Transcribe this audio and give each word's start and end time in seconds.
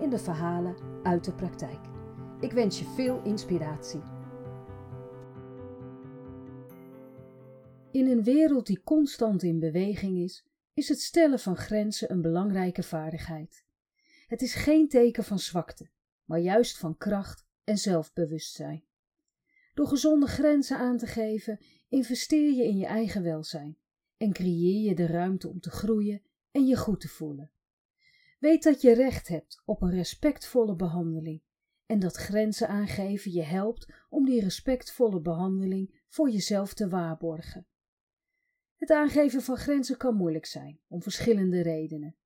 in 0.00 0.10
de 0.10 0.18
verhalen 0.18 0.76
uit 1.02 1.24
de 1.24 1.34
praktijk. 1.34 1.80
Ik 2.40 2.52
wens 2.52 2.78
je 2.78 2.84
veel 2.84 3.22
inspiratie. 3.22 4.00
In 7.92 8.06
een 8.06 8.22
wereld 8.22 8.66
die 8.66 8.82
constant 8.82 9.42
in 9.42 9.58
beweging 9.58 10.18
is, 10.18 10.44
is 10.74 10.88
het 10.88 11.00
stellen 11.00 11.38
van 11.38 11.56
grenzen 11.56 12.10
een 12.10 12.22
belangrijke 12.22 12.82
vaardigheid. 12.82 13.64
Het 14.26 14.42
is 14.42 14.54
geen 14.54 14.88
teken 14.88 15.24
van 15.24 15.38
zwakte, 15.38 15.90
maar 16.24 16.38
juist 16.38 16.78
van 16.78 16.96
kracht 16.96 17.44
en 17.64 17.78
zelfbewustzijn. 17.78 18.84
Door 19.74 19.86
gezonde 19.86 20.26
grenzen 20.26 20.78
aan 20.78 20.98
te 20.98 21.06
geven, 21.06 21.58
investeer 21.88 22.52
je 22.52 22.64
in 22.64 22.76
je 22.76 22.86
eigen 22.86 23.22
welzijn 23.22 23.78
en 24.16 24.32
creëer 24.32 24.88
je 24.88 24.94
de 24.94 25.06
ruimte 25.06 25.48
om 25.48 25.60
te 25.60 25.70
groeien 25.70 26.22
en 26.50 26.66
je 26.66 26.76
goed 26.76 27.00
te 27.00 27.08
voelen. 27.08 27.50
Weet 28.44 28.62
dat 28.62 28.80
je 28.80 28.94
recht 28.94 29.28
hebt 29.28 29.62
op 29.64 29.82
een 29.82 29.90
respectvolle 29.90 30.76
behandeling 30.76 31.42
en 31.86 31.98
dat 31.98 32.16
grenzen 32.16 32.68
aangeven 32.68 33.32
je 33.32 33.42
helpt 33.42 33.92
om 34.08 34.24
die 34.24 34.40
respectvolle 34.40 35.20
behandeling 35.20 36.02
voor 36.08 36.30
jezelf 36.30 36.74
te 36.74 36.88
waarborgen. 36.88 37.66
Het 38.76 38.90
aangeven 38.90 39.42
van 39.42 39.56
grenzen 39.56 39.96
kan 39.96 40.16
moeilijk 40.16 40.46
zijn, 40.46 40.80
om 40.88 41.02
verschillende 41.02 41.62
redenen. 41.62 42.16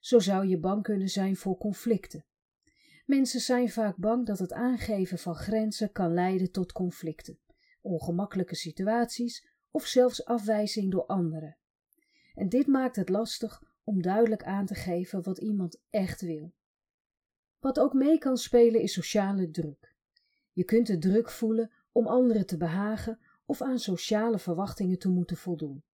Zo 0.00 0.18
zou 0.18 0.46
je 0.46 0.58
bang 0.58 0.82
kunnen 0.82 1.08
zijn 1.08 1.36
voor 1.36 1.58
conflicten. 1.58 2.26
Mensen 3.06 3.40
zijn 3.40 3.68
vaak 3.68 3.96
bang 3.96 4.26
dat 4.26 4.38
het 4.38 4.52
aangeven 4.52 5.18
van 5.18 5.34
grenzen 5.34 5.92
kan 5.92 6.14
leiden 6.14 6.50
tot 6.50 6.72
conflicten, 6.72 7.38
ongemakkelijke 7.80 8.54
situaties 8.54 9.48
of 9.70 9.86
zelfs 9.86 10.24
afwijzing 10.24 10.90
door 10.90 11.06
anderen. 11.06 11.56
En 12.34 12.48
dit 12.48 12.66
maakt 12.66 12.96
het 12.96 13.08
lastig 13.08 13.62
om 13.86 14.02
duidelijk 14.02 14.44
aan 14.44 14.66
te 14.66 14.74
geven 14.74 15.22
wat 15.22 15.38
iemand 15.38 15.80
echt 15.90 16.20
wil. 16.20 16.54
Wat 17.58 17.78
ook 17.78 17.92
mee 17.92 18.18
kan 18.18 18.36
spelen 18.36 18.80
is 18.80 18.92
sociale 18.92 19.50
druk. 19.50 19.94
Je 20.52 20.64
kunt 20.64 20.86
de 20.86 20.98
druk 20.98 21.30
voelen 21.30 21.72
om 21.92 22.06
anderen 22.06 22.46
te 22.46 22.56
behagen 22.56 23.18
of 23.44 23.62
aan 23.62 23.78
sociale 23.78 24.38
verwachtingen 24.38 24.98
te 24.98 25.08
moeten 25.08 25.36
voldoen. 25.36 25.84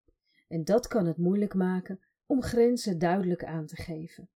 En 0.48 0.64
dat 0.64 0.86
kan 0.86 1.06
het 1.06 1.16
moeilijk 1.16 1.54
maken 1.54 2.00
om 2.26 2.42
grenzen 2.42 2.98
duidelijk 2.98 3.44
aan 3.44 3.66
te 3.66 3.76
geven. 3.76 4.30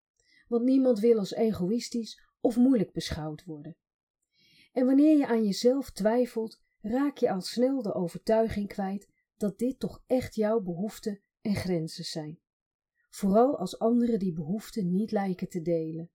Want 0.49 0.65
niemand 0.65 0.99
wil 0.99 1.19
als 1.19 1.35
egoïstisch 1.35 2.23
of 2.41 2.57
moeilijk 2.57 2.93
beschouwd 2.93 3.45
worden. 3.45 3.77
En 4.73 4.87
wanneer 4.87 5.17
je 5.17 5.27
aan 5.27 5.45
jezelf 5.45 5.91
twijfelt, 5.91 6.61
raak 6.81 7.17
je 7.17 7.31
al 7.31 7.41
snel 7.41 7.83
de 7.83 7.95
overtuiging 7.95 8.69
kwijt 8.69 9.09
dat 9.37 9.59
dit 9.59 9.79
toch 9.79 10.03
echt 10.07 10.35
jouw 10.35 10.61
behoeften 10.61 11.21
en 11.41 11.55
grenzen 11.55 12.05
zijn 12.05 12.41
vooral 13.17 13.59
als 13.59 13.79
anderen 13.79 14.19
die 14.19 14.33
behoeften 14.33 14.95
niet 14.95 15.11
lijken 15.11 15.49
te 15.49 15.63
delen. 15.63 16.11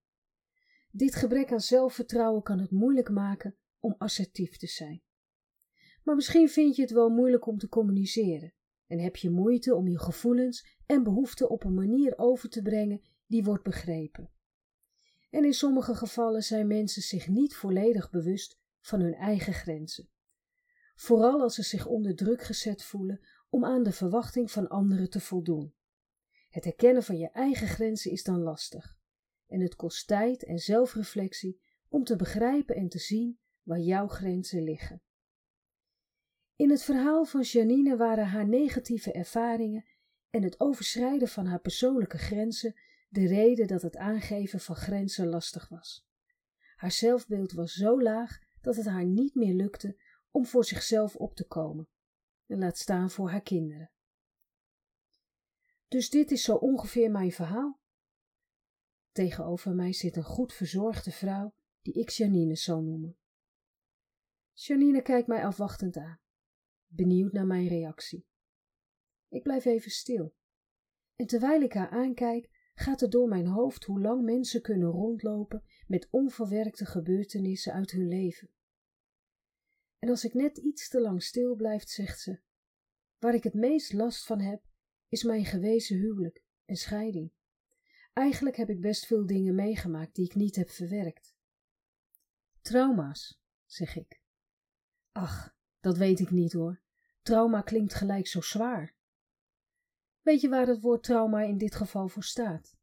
Dit 0.92 1.16
gebrek 1.16 1.52
aan 1.52 1.62
zelfvertrouwen 1.62 2.44
kan 2.44 2.60
het 2.60 2.72
moeilijk 2.72 3.10
maken 3.10 3.56
om 3.80 3.96
assertief 3.98 4.58
te 4.58 4.68
zijn. 4.68 5.02
Maar 6.04 6.16
misschien 6.16 6.50
vind 6.50 6.76
je 6.76 6.82
het 6.82 6.92
wel 6.92 7.10
moeilijk 7.10 7.46
om 7.46 7.58
te 7.58 7.70
communiceren 7.70 8.54
en 8.88 9.00
heb 9.00 9.16
je 9.16 9.30
moeite 9.30 9.76
om 9.76 9.88
je 9.88 10.00
gevoelens 10.00 10.78
en 10.86 11.04
behoeften 11.04 11.50
op 11.50 11.64
een 11.64 11.74
manier 11.74 12.18
over 12.18 12.50
te 12.50 12.62
brengen 12.62 13.02
die 13.28 13.44
wordt 13.44 13.64
begrepen. 13.64 14.32
En 15.30 15.46
in 15.46 15.54
sommige 15.54 15.96
gevallen 15.96 16.44
zijn 16.44 16.68
mensen 16.68 17.02
zich 17.02 17.28
niet 17.28 17.56
volledig 17.56 18.10
bewust 18.10 18.60
van 18.80 19.02
hun 19.02 19.14
eigen 19.14 19.54
grenzen. 19.54 20.10
Vooral 20.96 21.42
als 21.42 21.56
ze 21.56 21.64
zich 21.64 21.86
onder 21.86 22.16
druk 22.16 22.42
gezet 22.42 22.84
voelen 22.84 23.22
om 23.50 23.66
aan 23.66 23.84
de 23.84 23.92
verwachting 23.92 24.52
van 24.52 24.68
anderen 24.68 25.10
te 25.10 25.20
voldoen. 25.20 25.74
Het 26.52 26.64
herkennen 26.64 27.04
van 27.04 27.18
je 27.18 27.30
eigen 27.30 27.68
grenzen 27.68 28.12
is 28.12 28.24
dan 28.24 28.42
lastig. 28.42 28.98
En 29.48 29.62
het 29.62 29.76
kost 29.76 30.08
tijd 30.08 30.44
en 30.44 30.58
zelfreflectie 30.58 31.62
om 31.90 32.04
te 32.04 32.16
begrijpen 32.16 32.76
en 32.76 32.90
te 32.90 33.00
zien 33.00 33.40
waar 33.64 33.80
jouw 33.80 34.08
grenzen 34.08 34.64
liggen. 34.64 35.02
In 36.56 36.70
het 36.70 36.84
verhaal 36.84 37.26
van 37.26 37.42
Janine 37.42 37.98
waren 37.98 38.28
haar 38.28 38.48
negatieve 38.48 39.12
ervaringen 39.12 39.86
en 40.30 40.44
het 40.44 40.60
overschrijden 40.60 41.28
van 41.28 41.46
haar 41.46 41.60
persoonlijke 41.60 42.18
grenzen 42.18 42.76
de 43.10 43.28
reden 43.28 43.68
dat 43.68 43.82
het 43.82 43.98
aangeven 43.98 44.60
van 44.60 44.76
grenzen 44.76 45.28
lastig 45.28 45.70
was. 45.70 46.08
Haar 46.76 46.92
zelfbeeld 46.92 47.52
was 47.52 47.74
zo 47.74 48.02
laag 48.02 48.40
dat 48.62 48.76
het 48.76 48.86
haar 48.86 49.06
niet 49.06 49.36
meer 49.36 49.54
lukte 49.54 50.02
om 50.32 50.46
voor 50.46 50.66
zichzelf 50.66 51.16
op 51.16 51.36
te 51.36 51.48
komen, 51.48 51.88
en 52.46 52.58
laat 52.58 52.78
staan 52.78 53.10
voor 53.10 53.30
haar 53.30 53.42
kinderen. 53.42 53.92
Dus 55.92 56.10
dit 56.10 56.32
is 56.32 56.44
zo 56.44 56.56
ongeveer 56.56 57.12
mijn 57.12 57.32
verhaal. 57.32 57.80
Tegenover 59.12 59.76
mij 59.76 59.94
zit 59.94 60.16
een 60.16 60.24
goed 60.24 60.54
verzorgde 60.54 61.12
vrouw 61.12 61.54
die 61.82 61.94
ik 61.94 62.10
Janine 62.10 62.56
zal 62.56 62.82
noemen. 62.82 63.18
Janine 64.54 65.02
kijkt 65.02 65.28
mij 65.28 65.46
afwachtend 65.46 65.98
aan, 65.98 66.20
benieuwd 66.88 67.32
naar 67.32 67.46
mijn 67.46 67.68
reactie. 67.68 68.26
Ik 69.28 69.44
blijf 69.44 69.66
even 69.66 69.92
stil. 69.92 70.36
En 71.16 71.26
terwijl 71.26 71.62
ik 71.62 71.74
haar 71.74 71.90
aankijk, 71.90 72.72
gaat 72.74 73.02
er 73.02 73.10
door 73.10 73.28
mijn 73.28 73.48
hoofd 73.48 73.84
hoe 73.84 74.02
lang 74.02 74.24
mensen 74.24 74.62
kunnen 74.62 74.90
rondlopen 74.90 75.64
met 75.88 76.08
onverwerkte 76.10 76.86
gebeurtenissen 76.86 77.74
uit 77.74 77.92
hun 77.92 78.08
leven. 78.08 78.50
En 80.00 80.10
als 80.10 80.26
ik 80.26 80.34
net 80.34 80.58
iets 80.58 80.90
te 80.90 81.02
lang 81.02 81.24
stil 81.24 81.56
blijf, 81.56 81.88
zegt 81.88 82.20
ze: 82.20 82.40
Waar 83.20 83.34
ik 83.34 83.44
het 83.44 83.54
meest 83.54 83.94
last 83.94 84.26
van 84.26 84.40
heb, 84.40 84.70
is 85.12 85.24
mijn 85.24 85.46
gewezen 85.46 85.98
huwelijk 85.98 86.44
en 86.66 86.76
scheiding. 86.76 87.32
Eigenlijk 88.14 88.56
heb 88.56 88.70
ik 88.70 88.82
best 88.82 89.06
veel 89.06 89.26
dingen 89.26 89.56
meegemaakt 89.56 90.16
die 90.16 90.26
ik 90.26 90.36
niet 90.36 90.56
heb 90.56 90.70
verwerkt. 90.70 91.36
Trauma's, 92.62 93.42
zeg 93.66 93.96
ik. 93.96 94.22
Ach, 95.12 95.56
dat 95.80 95.98
weet 95.98 96.20
ik 96.20 96.32
niet 96.32 96.54
hoor. 96.54 96.82
Trauma 97.22 97.62
klinkt 97.62 97.94
gelijk 97.94 98.28
zo 98.28 98.42
zwaar. 98.42 98.96
Weet 100.22 100.42
je 100.42 100.50
waar 100.50 100.68
het 100.68 100.82
woord 100.82 101.04
trauma 101.04 101.42
in 101.42 101.58
dit 101.58 101.76
geval 101.76 102.08
voor 102.08 102.24
staat? 102.24 102.76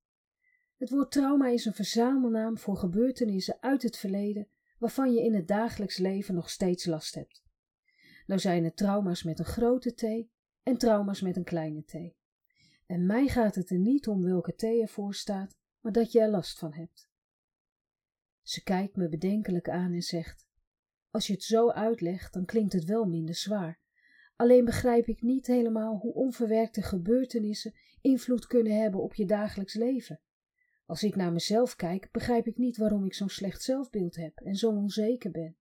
Het 0.77 0.91
woord 0.91 1.11
trauma 1.11 1.49
is 1.49 1.65
een 1.65 1.75
verzamelnaam 1.75 2.59
voor 2.59 2.77
gebeurtenissen 2.77 3.63
uit 3.63 3.83
het 3.83 3.97
verleden 3.97 4.49
waarvan 4.79 5.13
je 5.13 5.23
in 5.23 5.35
het 5.35 5.49
dagelijks 5.49 5.97
leven 5.97 6.35
nog 6.35 6.51
steeds 6.51 6.85
last 6.85 7.15
hebt. 7.15 7.43
Nou 8.27 8.41
zijn 8.41 8.65
het 8.65 8.77
trauma's 8.77 9.23
met 9.23 9.39
een 9.39 9.45
grote 9.45 9.95
T 9.95 10.03
en 10.63 10.79
trauma's 10.79 11.21
met 11.21 11.37
een 11.37 11.45
kleine 11.45 11.85
t. 11.85 12.18
En 12.91 13.07
mij 13.07 13.29
gaat 13.29 13.55
het 13.55 13.71
er 13.71 13.79
niet 13.79 14.09
om 14.09 14.23
welke 14.23 14.55
t 14.55 14.63
ervoor 14.63 15.15
staat, 15.15 15.57
maar 15.81 15.93
dat 15.93 16.13
je 16.13 16.21
er 16.21 16.29
last 16.29 16.59
van 16.59 16.73
hebt. 16.73 17.11
Ze 18.43 18.63
kijkt 18.63 18.97
me 18.97 19.09
bedenkelijk 19.09 19.69
aan 19.69 19.93
en 19.93 20.03
zegt: 20.03 20.47
Als 21.11 21.27
je 21.27 21.33
het 21.33 21.43
zo 21.43 21.71
uitlegt, 21.71 22.33
dan 22.33 22.45
klinkt 22.45 22.73
het 22.73 22.85
wel 22.85 23.05
minder 23.05 23.35
zwaar. 23.35 23.81
Alleen 24.37 24.65
begrijp 24.65 25.07
ik 25.07 25.23
niet 25.23 25.47
helemaal 25.47 25.97
hoe 25.97 26.15
onverwerkte 26.15 26.83
gebeurtenissen 26.83 27.75
invloed 28.01 28.47
kunnen 28.47 28.81
hebben 28.81 29.03
op 29.03 29.15
je 29.15 29.27
dagelijks 29.27 29.75
leven. 29.75 30.21
Als 30.87 31.03
ik 31.03 31.17
naar 31.17 31.33
mezelf 31.33 31.77
kijk, 31.77 32.09
begrijp 32.11 32.47
ik 32.47 32.57
niet 32.57 32.77
waarom 32.77 33.05
ik 33.05 33.15
zo'n 33.15 33.29
slecht 33.29 33.63
zelfbeeld 33.63 34.17
heb 34.17 34.37
en 34.37 34.55
zo 34.55 34.71
onzeker 34.71 35.31
ben. 35.31 35.57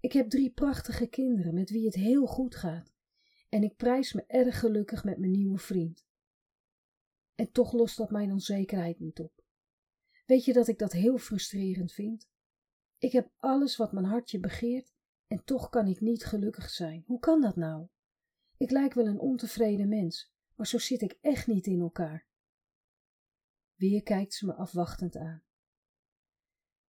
Ik 0.00 0.12
heb 0.12 0.30
drie 0.30 0.50
prachtige 0.50 1.06
kinderen 1.06 1.54
met 1.54 1.70
wie 1.70 1.84
het 1.84 1.94
heel 1.94 2.26
goed 2.26 2.54
gaat 2.54 2.92
en 3.48 3.62
ik 3.62 3.76
prijs 3.76 4.12
me 4.12 4.24
erg 4.26 4.58
gelukkig 4.58 5.04
met 5.04 5.18
mijn 5.18 5.32
nieuwe 5.32 5.58
vriend. 5.58 6.06
En 7.38 7.52
toch 7.52 7.72
lost 7.72 7.96
dat 7.96 8.10
mijn 8.10 8.32
onzekerheid 8.32 8.98
niet 8.98 9.20
op. 9.20 9.44
Weet 10.26 10.44
je 10.44 10.52
dat 10.52 10.68
ik 10.68 10.78
dat 10.78 10.92
heel 10.92 11.18
frustrerend 11.18 11.92
vind? 11.92 12.28
Ik 12.96 13.12
heb 13.12 13.30
alles 13.36 13.76
wat 13.76 13.92
mijn 13.92 14.04
hartje 14.04 14.40
begeert 14.40 14.92
en 15.26 15.44
toch 15.44 15.68
kan 15.68 15.86
ik 15.86 16.00
niet 16.00 16.24
gelukkig 16.24 16.70
zijn. 16.70 17.04
Hoe 17.06 17.18
kan 17.18 17.40
dat 17.40 17.56
nou? 17.56 17.88
Ik 18.56 18.70
lijk 18.70 18.94
wel 18.94 19.06
een 19.06 19.18
ontevreden 19.18 19.88
mens, 19.88 20.32
maar 20.54 20.66
zo 20.66 20.78
zit 20.78 21.02
ik 21.02 21.18
echt 21.20 21.46
niet 21.46 21.66
in 21.66 21.80
elkaar. 21.80 22.26
Weer 23.74 24.02
kijkt 24.02 24.34
ze 24.34 24.46
me 24.46 24.54
afwachtend 24.54 25.16
aan. 25.16 25.42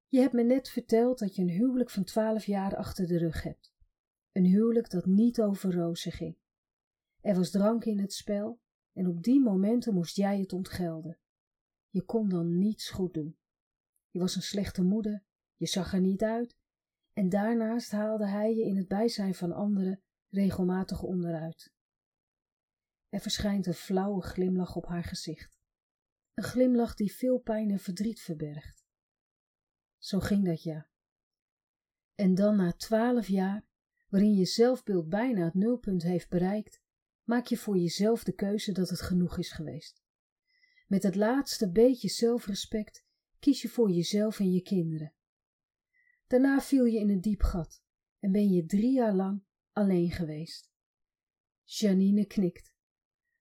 Je 0.07 0.19
hebt 0.19 0.33
me 0.33 0.43
net 0.43 0.69
verteld 0.69 1.19
dat 1.19 1.35
je 1.35 1.41
een 1.41 1.49
huwelijk 1.49 1.89
van 1.89 2.03
twaalf 2.03 2.45
jaar 2.45 2.75
achter 2.75 3.07
de 3.07 3.17
rug 3.17 3.43
hebt. 3.43 3.73
Een 4.31 4.45
huwelijk 4.45 4.89
dat 4.89 5.05
niet 5.05 5.41
over 5.41 5.73
rozen 5.73 6.11
ging. 6.11 6.37
Er 7.21 7.35
was 7.35 7.51
drank 7.51 7.85
in 7.85 7.99
het 7.99 8.13
spel 8.13 8.61
en 8.99 9.07
op 9.07 9.23
die 9.23 9.41
momenten 9.41 9.93
moest 9.93 10.15
jij 10.15 10.39
het 10.39 10.53
ontgelden. 10.53 11.19
Je 11.89 12.01
kon 12.01 12.29
dan 12.29 12.57
niets 12.57 12.89
goed 12.89 13.13
doen. 13.13 13.37
Je 14.09 14.19
was 14.19 14.35
een 14.35 14.41
slechte 14.41 14.83
moeder, 14.83 15.23
je 15.55 15.65
zag 15.65 15.93
er 15.93 16.01
niet 16.01 16.23
uit, 16.23 16.57
en 17.13 17.29
daarnaast 17.29 17.91
haalde 17.91 18.27
hij 18.27 18.55
je 18.55 18.65
in 18.65 18.77
het 18.77 18.87
bijzijn 18.87 19.35
van 19.35 19.51
anderen 19.51 20.01
regelmatig 20.29 21.03
onderuit. 21.03 21.73
Er 23.09 23.19
verschijnt 23.19 23.65
een 23.65 23.73
flauwe 23.73 24.21
glimlach 24.21 24.75
op 24.75 24.85
haar 24.85 25.03
gezicht. 25.03 25.59
Een 26.33 26.43
glimlach 26.43 26.95
die 26.95 27.13
veel 27.13 27.39
pijn 27.39 27.69
en 27.69 27.79
verdriet 27.79 28.21
verbergt. 28.21 28.85
Zo 29.97 30.19
ging 30.19 30.45
dat 30.45 30.63
ja. 30.63 30.89
En 32.15 32.35
dan 32.35 32.55
na 32.55 32.73
twaalf 32.73 33.27
jaar, 33.27 33.65
waarin 34.09 34.33
je 34.33 34.45
zelfbeeld 34.45 35.09
bijna 35.09 35.45
het 35.45 35.53
nulpunt 35.53 36.03
heeft 36.03 36.29
bereikt, 36.29 36.81
maak 37.29 37.47
je 37.47 37.57
voor 37.57 37.77
jezelf 37.77 38.23
de 38.23 38.31
keuze 38.31 38.71
dat 38.71 38.89
het 38.89 39.01
genoeg 39.01 39.37
is 39.37 39.51
geweest. 39.51 40.03
Met 40.87 41.03
het 41.03 41.15
laatste 41.15 41.71
beetje 41.71 42.09
zelfrespect 42.09 43.05
kies 43.39 43.61
je 43.61 43.69
voor 43.69 43.91
jezelf 43.91 44.39
en 44.39 44.51
je 44.51 44.61
kinderen. 44.61 45.13
Daarna 46.27 46.61
viel 46.61 46.85
je 46.85 46.99
in 46.99 47.09
een 47.09 47.21
diep 47.21 47.41
gat 47.41 47.83
en 48.19 48.31
ben 48.31 48.49
je 48.49 48.65
drie 48.65 48.93
jaar 48.93 49.13
lang 49.13 49.43
alleen 49.71 50.11
geweest. 50.11 50.71
Janine 51.63 52.25
knikt. 52.25 52.73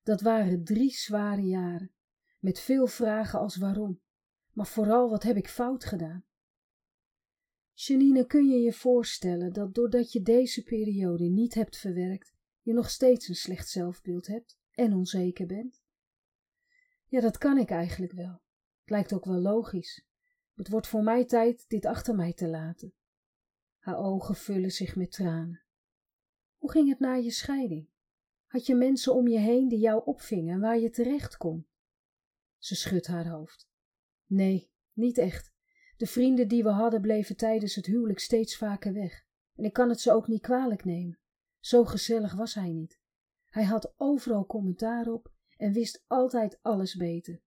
Dat 0.02 0.20
waren 0.20 0.64
drie 0.64 0.90
zware 0.90 1.42
jaren, 1.42 1.92
met 2.38 2.60
veel 2.60 2.86
vragen 2.86 3.38
als 3.38 3.56
waarom, 3.56 4.00
maar 4.52 4.66
vooral 4.66 5.10
wat 5.10 5.22
heb 5.22 5.36
ik 5.36 5.48
fout 5.48 5.84
gedaan. 5.84 6.24
Janine, 7.72 8.26
kun 8.26 8.48
je 8.48 8.58
je 8.58 8.72
voorstellen 8.72 9.52
dat 9.52 9.74
doordat 9.74 10.12
je 10.12 10.22
deze 10.22 10.62
periode 10.62 11.24
niet 11.24 11.54
hebt 11.54 11.76
verwerkt, 11.76 12.37
je 12.68 12.74
nog 12.74 12.90
steeds 12.90 13.28
een 13.28 13.34
slecht 13.34 13.68
zelfbeeld 13.68 14.26
hebt 14.26 14.58
en 14.70 14.94
onzeker 14.94 15.46
bent? 15.46 15.82
Ja, 17.06 17.20
dat 17.20 17.38
kan 17.38 17.58
ik 17.58 17.70
eigenlijk 17.70 18.12
wel. 18.12 18.42
Het 18.80 18.90
lijkt 18.90 19.12
ook 19.12 19.24
wel 19.24 19.40
logisch. 19.40 20.06
Het 20.54 20.68
wordt 20.68 20.86
voor 20.86 21.02
mij 21.02 21.24
tijd 21.24 21.68
dit 21.68 21.84
achter 21.84 22.14
mij 22.14 22.32
te 22.32 22.48
laten. 22.48 22.94
Haar 23.78 23.96
ogen 23.96 24.34
vullen 24.34 24.70
zich 24.70 24.96
met 24.96 25.10
tranen. 25.10 25.62
Hoe 26.56 26.70
ging 26.70 26.88
het 26.88 26.98
na 26.98 27.14
je 27.14 27.30
scheiding? 27.30 27.88
Had 28.46 28.66
je 28.66 28.74
mensen 28.74 29.14
om 29.14 29.28
je 29.28 29.38
heen 29.38 29.68
die 29.68 29.78
jou 29.78 30.02
opvingen 30.04 30.54
en 30.54 30.60
waar 30.60 30.78
je 30.78 30.90
terecht 30.90 31.36
kon? 31.36 31.66
Ze 32.58 32.74
schudt 32.74 33.06
haar 33.06 33.28
hoofd. 33.28 33.68
Nee, 34.26 34.70
niet 34.92 35.18
echt. 35.18 35.52
De 35.96 36.06
vrienden 36.06 36.48
die 36.48 36.62
we 36.62 36.70
hadden 36.70 37.00
bleven 37.00 37.36
tijdens 37.36 37.74
het 37.74 37.86
huwelijk 37.86 38.18
steeds 38.18 38.56
vaker 38.56 38.92
weg. 38.92 39.26
En 39.54 39.64
ik 39.64 39.72
kan 39.72 39.88
het 39.88 40.00
ze 40.00 40.12
ook 40.12 40.28
niet 40.28 40.42
kwalijk 40.42 40.84
nemen. 40.84 41.18
Zo 41.60 41.84
gezellig 41.84 42.34
was 42.34 42.54
hij 42.54 42.72
niet. 42.72 43.00
Hij 43.44 43.64
had 43.64 43.94
overal 43.96 44.46
commentaar 44.46 45.06
op 45.06 45.32
en 45.56 45.72
wist 45.72 46.04
altijd 46.06 46.58
alles 46.62 46.96
beter. 46.96 47.42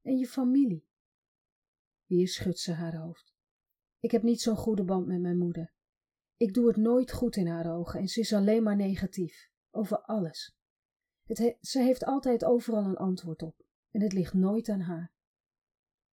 En 0.00 0.18
je 0.18 0.26
familie? 0.26 0.86
Weer 2.06 2.28
schudt 2.28 2.58
ze 2.58 2.72
haar 2.72 2.96
hoofd. 2.96 3.34
Ik 3.98 4.10
heb 4.10 4.22
niet 4.22 4.40
zo'n 4.40 4.56
goede 4.56 4.84
band 4.84 5.06
met 5.06 5.20
mijn 5.20 5.38
moeder. 5.38 5.72
Ik 6.36 6.54
doe 6.54 6.66
het 6.66 6.76
nooit 6.76 7.12
goed 7.12 7.36
in 7.36 7.46
haar 7.46 7.76
ogen 7.76 8.00
en 8.00 8.08
ze 8.08 8.20
is 8.20 8.32
alleen 8.32 8.62
maar 8.62 8.76
negatief, 8.76 9.50
over 9.70 10.02
alles. 10.02 10.56
Ze 11.60 11.80
heeft 11.80 12.04
altijd 12.04 12.44
overal 12.44 12.84
een 12.84 12.96
antwoord 12.96 13.42
op 13.42 13.64
en 13.90 14.00
het 14.00 14.12
ligt 14.12 14.34
nooit 14.34 14.68
aan 14.68 14.80
haar. 14.80 15.12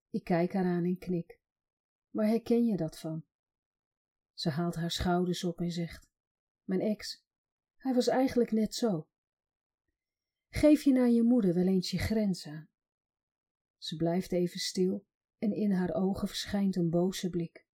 Ik 0.10 0.24
kijk 0.24 0.54
haar 0.54 0.66
aan 0.66 0.84
en 0.84 0.98
knik. 0.98 1.40
Waar 2.10 2.28
herken 2.28 2.66
je 2.66 2.78
dat 2.78 3.00
van? 3.00 3.26
Ze 4.34 4.50
haalt 4.50 4.76
haar 4.76 4.92
schouders 4.92 5.44
op 5.44 5.60
en 5.60 5.72
zegt: 5.72 6.09
Mijn 6.70 6.82
ex, 6.82 7.24
hij 7.78 7.94
was 7.94 8.08
eigenlijk 8.08 8.52
net 8.52 8.76
zo. 8.76 9.08
Geef 10.50 10.84
je 10.84 10.92
naar 10.92 11.10
je 11.10 11.24
moeder 11.24 11.54
wel 11.54 11.68
eens 11.68 11.92
je 11.92 11.98
grens 11.98 12.48
aan. 12.48 12.70
Ze 13.78 13.96
blijft 13.96 14.32
even 14.32 14.60
stil 14.60 15.06
en 15.38 15.52
in 15.52 15.72
haar 15.72 15.94
ogen 15.94 16.28
verschijnt 16.28 16.76
een 16.76 16.90
boze 16.90 17.30
blik. 17.30 17.66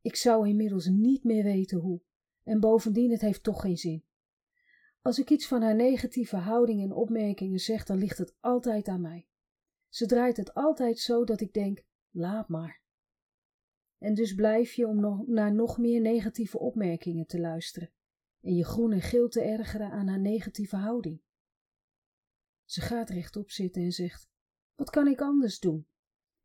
Ik 0.00 0.16
zou 0.16 0.48
inmiddels 0.48 0.86
niet 0.86 1.24
meer 1.24 1.42
weten 1.42 1.78
hoe, 1.78 2.02
en 2.42 2.60
bovendien 2.60 3.10
het 3.10 3.20
heeft 3.20 3.42
toch 3.42 3.60
geen 3.60 3.78
zin. 3.78 4.04
Als 5.02 5.18
ik 5.18 5.30
iets 5.30 5.46
van 5.46 5.62
haar 5.62 5.76
negatieve 5.76 6.36
houding 6.36 6.82
en 6.82 6.92
opmerkingen 6.92 7.60
zeg, 7.60 7.84
dan 7.84 7.98
ligt 7.98 8.18
het 8.18 8.36
altijd 8.40 8.88
aan 8.88 9.00
mij. 9.00 9.28
Ze 9.88 10.06
draait 10.06 10.36
het 10.36 10.54
altijd 10.54 10.98
zo 10.98 11.24
dat 11.24 11.40
ik 11.40 11.52
denk, 11.52 11.84
laat 12.10 12.48
maar. 12.48 12.84
En 13.98 14.14
dus 14.14 14.34
blijf 14.34 14.72
je 14.72 14.86
om 14.86 15.00
nog, 15.00 15.26
naar 15.26 15.54
nog 15.54 15.78
meer 15.78 16.00
negatieve 16.00 16.58
opmerkingen 16.58 17.26
te 17.26 17.40
luisteren 17.40 17.92
en 18.40 18.54
je 18.54 18.64
groen 18.64 18.92
en 18.92 19.00
geel 19.00 19.28
te 19.28 19.40
ergeren 19.40 19.90
aan 19.90 20.08
haar 20.08 20.20
negatieve 20.20 20.76
houding. 20.76 21.20
Ze 22.64 22.80
gaat 22.80 23.10
rechtop 23.10 23.50
zitten 23.50 23.82
en 23.82 23.92
zegt: 23.92 24.28
Wat 24.74 24.90
kan 24.90 25.06
ik 25.06 25.20
anders 25.20 25.58
doen? 25.58 25.88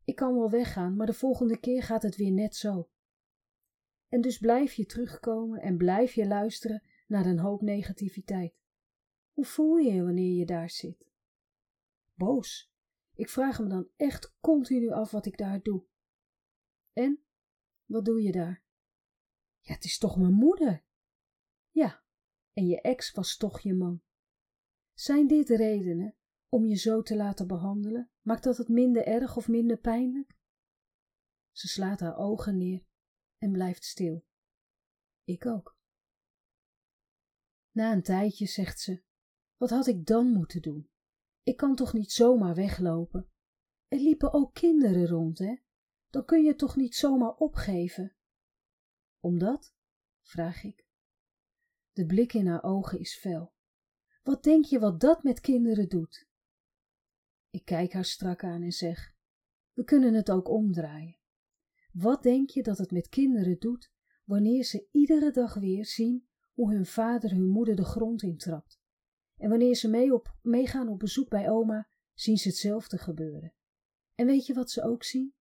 Ik 0.04 0.16
kan 0.16 0.34
wel 0.34 0.50
weggaan, 0.50 0.96
maar 0.96 1.06
de 1.06 1.12
volgende 1.12 1.58
keer 1.58 1.82
gaat 1.82 2.02
het 2.02 2.16
weer 2.16 2.32
net 2.32 2.56
zo. 2.56 2.90
En 4.08 4.20
dus 4.20 4.38
blijf 4.38 4.72
je 4.72 4.86
terugkomen 4.86 5.60
en 5.60 5.76
blijf 5.76 6.12
je 6.12 6.26
luisteren 6.26 6.82
naar 7.06 7.26
een 7.26 7.38
hoop 7.38 7.60
negativiteit. 7.60 8.54
Hoe 9.32 9.44
voel 9.44 9.76
je 9.76 9.92
je 9.92 10.02
wanneer 10.02 10.38
je 10.38 10.46
daar 10.46 10.70
zit? 10.70 11.06
Boos. 12.14 12.72
Ik 13.14 13.28
vraag 13.28 13.60
me 13.60 13.68
dan 13.68 13.88
echt 13.96 14.34
continu 14.40 14.90
af 14.90 15.10
wat 15.10 15.26
ik 15.26 15.36
daar 15.36 15.62
doe. 15.62 15.84
En? 16.92 17.24
Wat 17.92 18.04
doe 18.04 18.22
je 18.22 18.32
daar? 18.32 18.64
Ja, 19.60 19.74
het 19.74 19.84
is 19.84 19.98
toch 19.98 20.16
mijn 20.16 20.32
moeder? 20.32 20.84
Ja, 21.70 22.04
en 22.52 22.66
je 22.66 22.80
ex 22.80 23.12
was 23.12 23.36
toch 23.36 23.60
je 23.60 23.74
man. 23.74 24.02
Zijn 24.92 25.26
dit 25.26 25.48
redenen 25.48 26.16
om 26.48 26.66
je 26.66 26.74
zo 26.74 27.02
te 27.02 27.16
laten 27.16 27.46
behandelen? 27.46 28.10
Maakt 28.20 28.44
dat 28.44 28.56
het 28.56 28.68
minder 28.68 29.06
erg 29.06 29.36
of 29.36 29.48
minder 29.48 29.78
pijnlijk? 29.78 30.36
Ze 31.50 31.68
slaat 31.68 32.00
haar 32.00 32.16
ogen 32.16 32.56
neer 32.56 32.86
en 33.38 33.52
blijft 33.52 33.84
stil. 33.84 34.24
Ik 35.24 35.46
ook. 35.46 35.76
Na 37.70 37.92
een 37.92 38.02
tijdje 38.02 38.46
zegt 38.46 38.80
ze: 38.80 39.02
Wat 39.56 39.70
had 39.70 39.86
ik 39.86 40.06
dan 40.06 40.32
moeten 40.32 40.62
doen? 40.62 40.90
Ik 41.42 41.56
kan 41.56 41.74
toch 41.74 41.92
niet 41.92 42.12
zomaar 42.12 42.54
weglopen? 42.54 43.30
Er 43.88 43.98
liepen 43.98 44.32
ook 44.32 44.54
kinderen 44.54 45.06
rond, 45.06 45.38
hè? 45.38 45.56
Dan 46.12 46.24
kun 46.24 46.42
je 46.42 46.54
toch 46.54 46.76
niet 46.76 46.94
zomaar 46.94 47.34
opgeven? 47.34 48.14
Omdat? 49.20 49.74
vraag 50.22 50.64
ik. 50.64 50.86
De 51.92 52.06
blik 52.06 52.32
in 52.32 52.46
haar 52.46 52.62
ogen 52.62 52.98
is 52.98 53.18
fel. 53.18 53.52
Wat 54.22 54.42
denk 54.42 54.64
je 54.64 54.78
wat 54.78 55.00
dat 55.00 55.22
met 55.22 55.40
kinderen 55.40 55.88
doet? 55.88 56.28
Ik 57.50 57.64
kijk 57.64 57.92
haar 57.92 58.04
strak 58.04 58.44
aan 58.44 58.62
en 58.62 58.72
zeg: 58.72 59.14
We 59.72 59.84
kunnen 59.84 60.14
het 60.14 60.30
ook 60.30 60.48
omdraaien. 60.48 61.18
Wat 61.92 62.22
denk 62.22 62.50
je 62.50 62.62
dat 62.62 62.78
het 62.78 62.90
met 62.90 63.08
kinderen 63.08 63.58
doet 63.58 63.92
wanneer 64.24 64.64
ze 64.64 64.88
iedere 64.90 65.30
dag 65.30 65.54
weer 65.54 65.86
zien 65.86 66.28
hoe 66.52 66.72
hun 66.72 66.86
vader 66.86 67.30
hun 67.30 67.48
moeder 67.48 67.76
de 67.76 67.84
grond 67.84 68.22
intrapt? 68.22 68.80
En 69.36 69.48
wanneer 69.48 69.74
ze 69.74 69.88
mee 69.88 70.14
op, 70.14 70.36
meegaan 70.42 70.88
op 70.88 70.98
bezoek 70.98 71.28
bij 71.28 71.50
oma, 71.50 71.88
zien 72.14 72.36
ze 72.36 72.48
hetzelfde 72.48 72.98
gebeuren. 72.98 73.54
En 74.14 74.26
weet 74.26 74.46
je 74.46 74.54
wat 74.54 74.70
ze 74.70 74.82
ook 74.82 75.04
zien? 75.04 75.34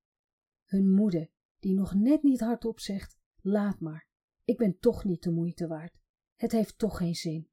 Hun 0.71 0.91
moeder, 0.91 1.29
die 1.59 1.73
nog 1.73 1.93
net 1.93 2.23
niet 2.23 2.39
hardop 2.39 2.79
zegt: 2.79 3.17
Laat 3.41 3.79
maar, 3.79 4.07
ik 4.43 4.57
ben 4.57 4.79
toch 4.79 5.03
niet 5.03 5.23
de 5.23 5.31
moeite 5.31 5.67
waard. 5.67 5.99
Het 6.35 6.51
heeft 6.51 6.77
toch 6.77 6.97
geen 6.97 7.15
zin. 7.15 7.49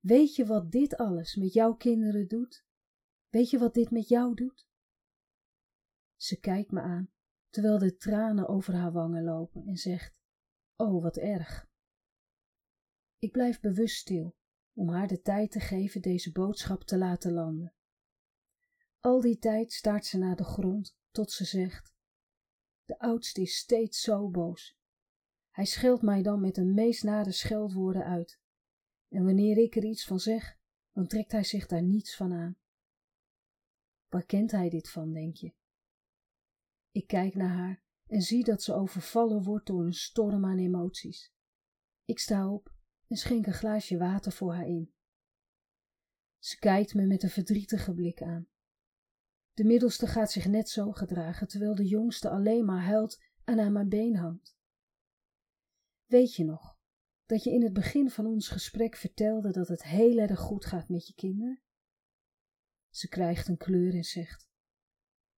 Weet 0.00 0.34
je 0.34 0.46
wat 0.46 0.70
dit 0.70 0.96
alles 0.96 1.36
met 1.36 1.52
jouw 1.52 1.74
kinderen 1.74 2.28
doet? 2.28 2.64
Weet 3.28 3.50
je 3.50 3.58
wat 3.58 3.74
dit 3.74 3.90
met 3.90 4.08
jou 4.08 4.34
doet? 4.34 4.66
Ze 6.16 6.40
kijkt 6.40 6.70
me 6.70 6.80
aan, 6.80 7.10
terwijl 7.48 7.78
de 7.78 7.96
tranen 7.96 8.48
over 8.48 8.74
haar 8.74 8.92
wangen 8.92 9.24
lopen 9.24 9.66
en 9.66 9.76
zegt: 9.76 10.20
Oh, 10.76 11.02
wat 11.02 11.16
erg. 11.16 11.68
Ik 13.18 13.32
blijf 13.32 13.60
bewust 13.60 13.96
stil, 13.96 14.36
om 14.72 14.88
haar 14.88 15.08
de 15.08 15.20
tijd 15.20 15.50
te 15.50 15.60
geven 15.60 16.02
deze 16.02 16.32
boodschap 16.32 16.82
te 16.82 16.98
laten 16.98 17.32
landen. 17.32 17.74
Al 19.00 19.20
die 19.20 19.38
tijd 19.38 19.72
staart 19.72 20.06
ze 20.06 20.18
naar 20.18 20.36
de 20.36 20.44
grond 20.44 20.96
tot 21.10 21.30
ze 21.30 21.44
zegt: 21.44 21.96
De 22.88 22.98
oudste 22.98 23.40
is 23.40 23.56
steeds 23.56 24.00
zo 24.00 24.28
boos. 24.28 24.76
Hij 25.50 25.64
scheldt 25.64 26.02
mij 26.02 26.22
dan 26.22 26.40
met 26.40 26.54
de 26.54 26.64
meest 26.64 27.02
nare 27.02 27.32
scheldwoorden 27.32 28.04
uit. 28.04 28.40
En 29.08 29.24
wanneer 29.24 29.58
ik 29.58 29.76
er 29.76 29.84
iets 29.84 30.04
van 30.04 30.18
zeg, 30.20 30.58
dan 30.92 31.06
trekt 31.06 31.32
hij 31.32 31.44
zich 31.44 31.66
daar 31.66 31.82
niets 31.82 32.16
van 32.16 32.32
aan. 32.32 32.58
Waar 34.08 34.24
kent 34.24 34.50
hij 34.50 34.68
dit 34.68 34.90
van, 34.90 35.12
denk 35.12 35.36
je? 35.36 35.54
Ik 36.90 37.06
kijk 37.06 37.34
naar 37.34 37.56
haar 37.56 37.82
en 38.06 38.22
zie 38.22 38.44
dat 38.44 38.62
ze 38.62 38.74
overvallen 38.74 39.42
wordt 39.42 39.66
door 39.66 39.84
een 39.84 39.94
storm 39.94 40.44
aan 40.44 40.58
emoties. 40.58 41.32
Ik 42.04 42.18
sta 42.18 42.52
op 42.52 42.72
en 43.06 43.16
schenk 43.16 43.46
een 43.46 43.52
glaasje 43.52 43.98
water 43.98 44.32
voor 44.32 44.54
haar 44.54 44.66
in. 44.66 44.92
Ze 46.38 46.58
kijkt 46.58 46.94
me 46.94 47.06
met 47.06 47.22
een 47.22 47.30
verdrietige 47.30 47.94
blik 47.94 48.22
aan. 48.22 48.48
De 49.58 49.64
middelste 49.64 50.06
gaat 50.06 50.30
zich 50.30 50.46
net 50.46 50.68
zo 50.68 50.92
gedragen, 50.92 51.48
terwijl 51.48 51.74
de 51.74 51.86
jongste 51.86 52.30
alleen 52.30 52.64
maar 52.64 52.84
huilt 52.84 53.22
en 53.44 53.60
aan 53.60 53.72
mijn 53.72 53.88
been 53.88 54.16
hangt. 54.16 54.56
Weet 56.06 56.34
je 56.34 56.44
nog 56.44 56.78
dat 57.26 57.44
je 57.44 57.50
in 57.50 57.62
het 57.62 57.72
begin 57.72 58.10
van 58.10 58.26
ons 58.26 58.48
gesprek 58.48 58.96
vertelde 58.96 59.50
dat 59.50 59.68
het 59.68 59.82
heel 59.82 60.18
erg 60.18 60.40
goed 60.40 60.64
gaat 60.64 60.88
met 60.88 61.06
je 61.06 61.14
kinderen? 61.14 61.62
Ze 62.90 63.08
krijgt 63.08 63.48
een 63.48 63.56
kleur 63.56 63.94
en 63.94 64.04
zegt: 64.04 64.48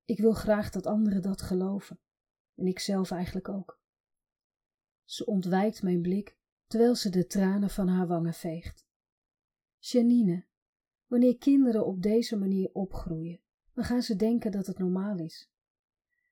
Ik 0.04 0.18
wil 0.18 0.32
graag 0.32 0.70
dat 0.70 0.86
anderen 0.86 1.22
dat 1.22 1.42
geloven. 1.42 2.00
En 2.54 2.66
ik 2.66 2.78
zelf 2.78 3.10
eigenlijk 3.10 3.48
ook. 3.48 3.80
Ze 5.04 5.26
ontwijkt 5.26 5.82
mijn 5.82 6.00
blik 6.00 6.38
terwijl 6.66 6.94
ze 6.94 7.10
de 7.10 7.26
tranen 7.26 7.70
van 7.70 7.88
haar 7.88 8.06
wangen 8.06 8.34
veegt. 8.34 8.86
Janine, 9.78 10.46
wanneer 11.06 11.38
kinderen 11.38 11.86
op 11.86 12.02
deze 12.02 12.36
manier 12.36 12.70
opgroeien, 12.72 13.40
dan 13.80 13.88
gaan 13.88 14.02
ze 14.02 14.16
denken 14.16 14.50
dat 14.50 14.66
het 14.66 14.78
normaal 14.78 15.18
is. 15.18 15.50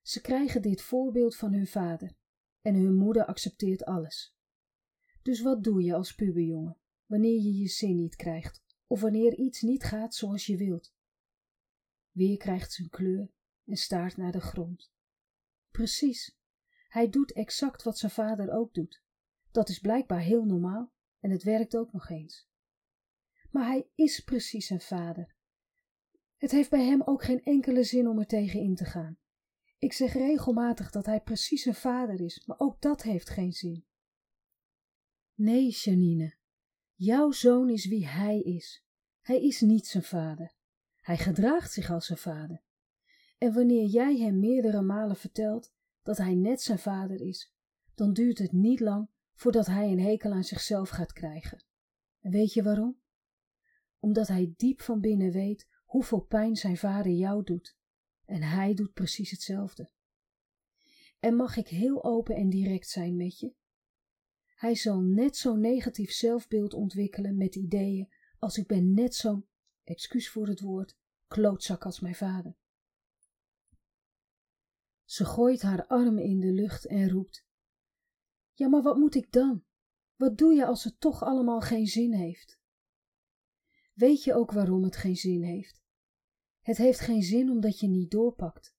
Ze 0.03 0.21
krijgen 0.21 0.63
dit 0.63 0.83
voorbeeld 0.83 1.37
van 1.37 1.53
hun 1.53 1.67
vader 1.67 2.17
en 2.61 2.75
hun 2.75 2.95
moeder 2.95 3.25
accepteert 3.25 3.85
alles. 3.85 4.37
Dus 5.23 5.43
wat 5.43 5.65
doe 5.65 5.83
je 5.83 5.95
als 5.95 6.15
puberjongen 6.15 6.79
wanneer 7.07 7.41
je 7.43 7.59
je 7.59 7.69
zin 7.69 7.97
niet 7.97 8.17
krijgt 8.17 8.63
of 8.87 9.01
wanneer 9.01 9.35
iets 9.35 9.63
niet 9.63 9.85
gaat 9.85 10.15
zoals 10.15 10.47
je 10.47 10.57
wilt? 10.57 10.95
Weer 12.11 12.37
krijgt 12.37 12.79
een 12.79 12.89
kleur 12.89 13.31
en 13.65 13.77
staart 13.77 14.17
naar 14.17 14.33
de 14.33 14.41
grond. 14.41 14.93
Precies, 15.71 16.39
hij 16.89 17.09
doet 17.09 17.33
exact 17.33 17.83
wat 17.83 17.99
zijn 17.99 18.13
vader 18.13 18.51
ook 18.51 18.75
doet. 18.75 19.03
Dat 19.51 19.69
is 19.69 19.79
blijkbaar 19.79 20.21
heel 20.21 20.45
normaal 20.45 20.93
en 21.21 21.31
het 21.31 21.43
werkt 21.43 21.77
ook 21.77 21.93
nog 21.93 22.09
eens. 22.09 22.49
Maar 23.51 23.67
hij 23.67 23.89
is 23.95 24.21
precies 24.21 24.67
zijn 24.67 24.81
vader. 24.81 25.37
Het 26.39 26.51
heeft 26.51 26.71
bij 26.71 26.85
hem 26.85 27.03
ook 27.03 27.25
geen 27.25 27.43
enkele 27.45 27.83
zin 27.83 28.09
om 28.09 28.19
er 28.19 28.27
tegen 28.27 28.61
in 28.61 28.75
te 28.75 28.85
gaan. 28.85 29.19
Ik 29.79 29.93
zeg 29.93 30.13
regelmatig 30.13 30.91
dat 30.91 31.07
hij 31.07 31.21
precies 31.21 31.65
een 31.65 31.75
vader 31.75 32.21
is, 32.21 32.47
maar 32.47 32.59
ook 32.59 32.81
dat 32.81 33.03
heeft 33.03 33.31
geen 33.31 33.53
zin. 33.53 33.87
Nee, 35.35 35.71
Janine, 35.71 36.37
jouw 36.95 37.31
zoon 37.31 37.71
is 37.71 37.87
wie 37.87 38.07
hij 38.07 38.41
is. 38.41 38.85
Hij 39.21 39.43
is 39.43 39.61
niet 39.61 39.87
zijn 39.87 40.03
vader. 40.03 40.55
Hij 41.01 41.17
gedraagt 41.17 41.73
zich 41.73 41.91
als 41.91 42.07
zijn 42.07 42.19
vader. 42.19 42.63
En 43.39 43.55
wanneer 43.55 43.85
jij 43.85 44.17
hem 44.17 44.39
meerdere 44.39 44.83
malen 44.83 45.17
vertelt 45.17 45.73
dat 46.03 46.17
hij 46.17 46.35
net 46.35 46.63
zijn 46.63 46.79
vader 46.79 47.21
is, 47.21 47.55
dan 47.95 48.13
duurt 48.13 48.39
het 48.39 48.53
niet 48.53 48.81
lang 48.81 49.11
voordat 49.35 49.67
hij 49.67 49.91
een 49.91 50.01
hekel 50.01 50.33
aan 50.33 50.45
zichzelf 50.45 50.89
gaat 50.89 51.13
krijgen. 51.13 51.65
En 52.21 52.31
weet 52.31 52.53
je 52.53 52.63
waarom? 52.63 53.01
Omdat 53.99 54.29
hij 54.29 54.55
diep 54.57 54.81
van 54.81 55.01
binnen 55.01 55.33
weet 55.33 55.69
hoeveel 55.89 56.21
pijn 56.21 56.57
zijn 56.57 56.77
vader 56.77 57.13
jou 57.13 57.45
doet. 57.45 57.77
En 58.25 58.43
hij 58.43 58.75
doet 58.75 58.93
precies 58.93 59.31
hetzelfde. 59.31 59.91
En 61.19 61.35
mag 61.35 61.57
ik 61.57 61.69
heel 61.69 62.05
open 62.05 62.37
en 62.37 62.49
direct 62.49 62.89
zijn 62.89 63.17
met 63.17 63.39
je? 63.39 63.55
Hij 64.47 64.75
zal 64.75 65.01
net 65.01 65.37
zo'n 65.37 65.61
negatief 65.61 66.11
zelfbeeld 66.11 66.75
ontwikkelen 66.75 67.37
met 67.37 67.55
ideeën 67.55 68.13
als 68.39 68.57
ik 68.57 68.67
ben 68.67 68.95
net 68.95 69.15
zo'n, 69.15 69.47
excuus 69.85 70.31
voor 70.31 70.47
het 70.47 70.61
woord, 70.61 70.97
klootzak 71.27 71.85
als 71.85 72.01
mijn 72.01 72.15
vader. 72.15 72.57
Ze 75.05 75.25
gooit 75.25 75.63
haar 75.63 75.87
armen 75.87 76.23
in 76.23 76.41
de 76.41 76.53
lucht 76.53 76.87
en 76.87 77.11
roept: 77.11 77.47
Ja, 78.53 78.69
maar 78.69 78.83
wat 78.83 78.97
moet 78.97 79.15
ik 79.15 79.33
dan? 79.33 79.65
Wat 80.17 80.39
doe 80.39 80.55
je 80.55 80.67
als 80.67 80.85
het 80.85 81.01
toch 81.01 81.23
allemaal 81.23 81.61
geen 81.61 81.87
zin 81.87 82.13
heeft? 82.13 82.58
Weet 83.99 84.25
je 84.25 84.35
ook 84.35 84.53
waarom 84.53 84.83
het 84.83 84.97
geen 84.97 85.17
zin 85.17 85.43
heeft? 85.43 85.83
Het 86.61 86.77
heeft 86.77 87.01
geen 87.01 87.23
zin 87.23 87.51
omdat 87.51 87.81
je 87.81 87.89
niet 87.89 88.11
doorpakt. 88.11 88.77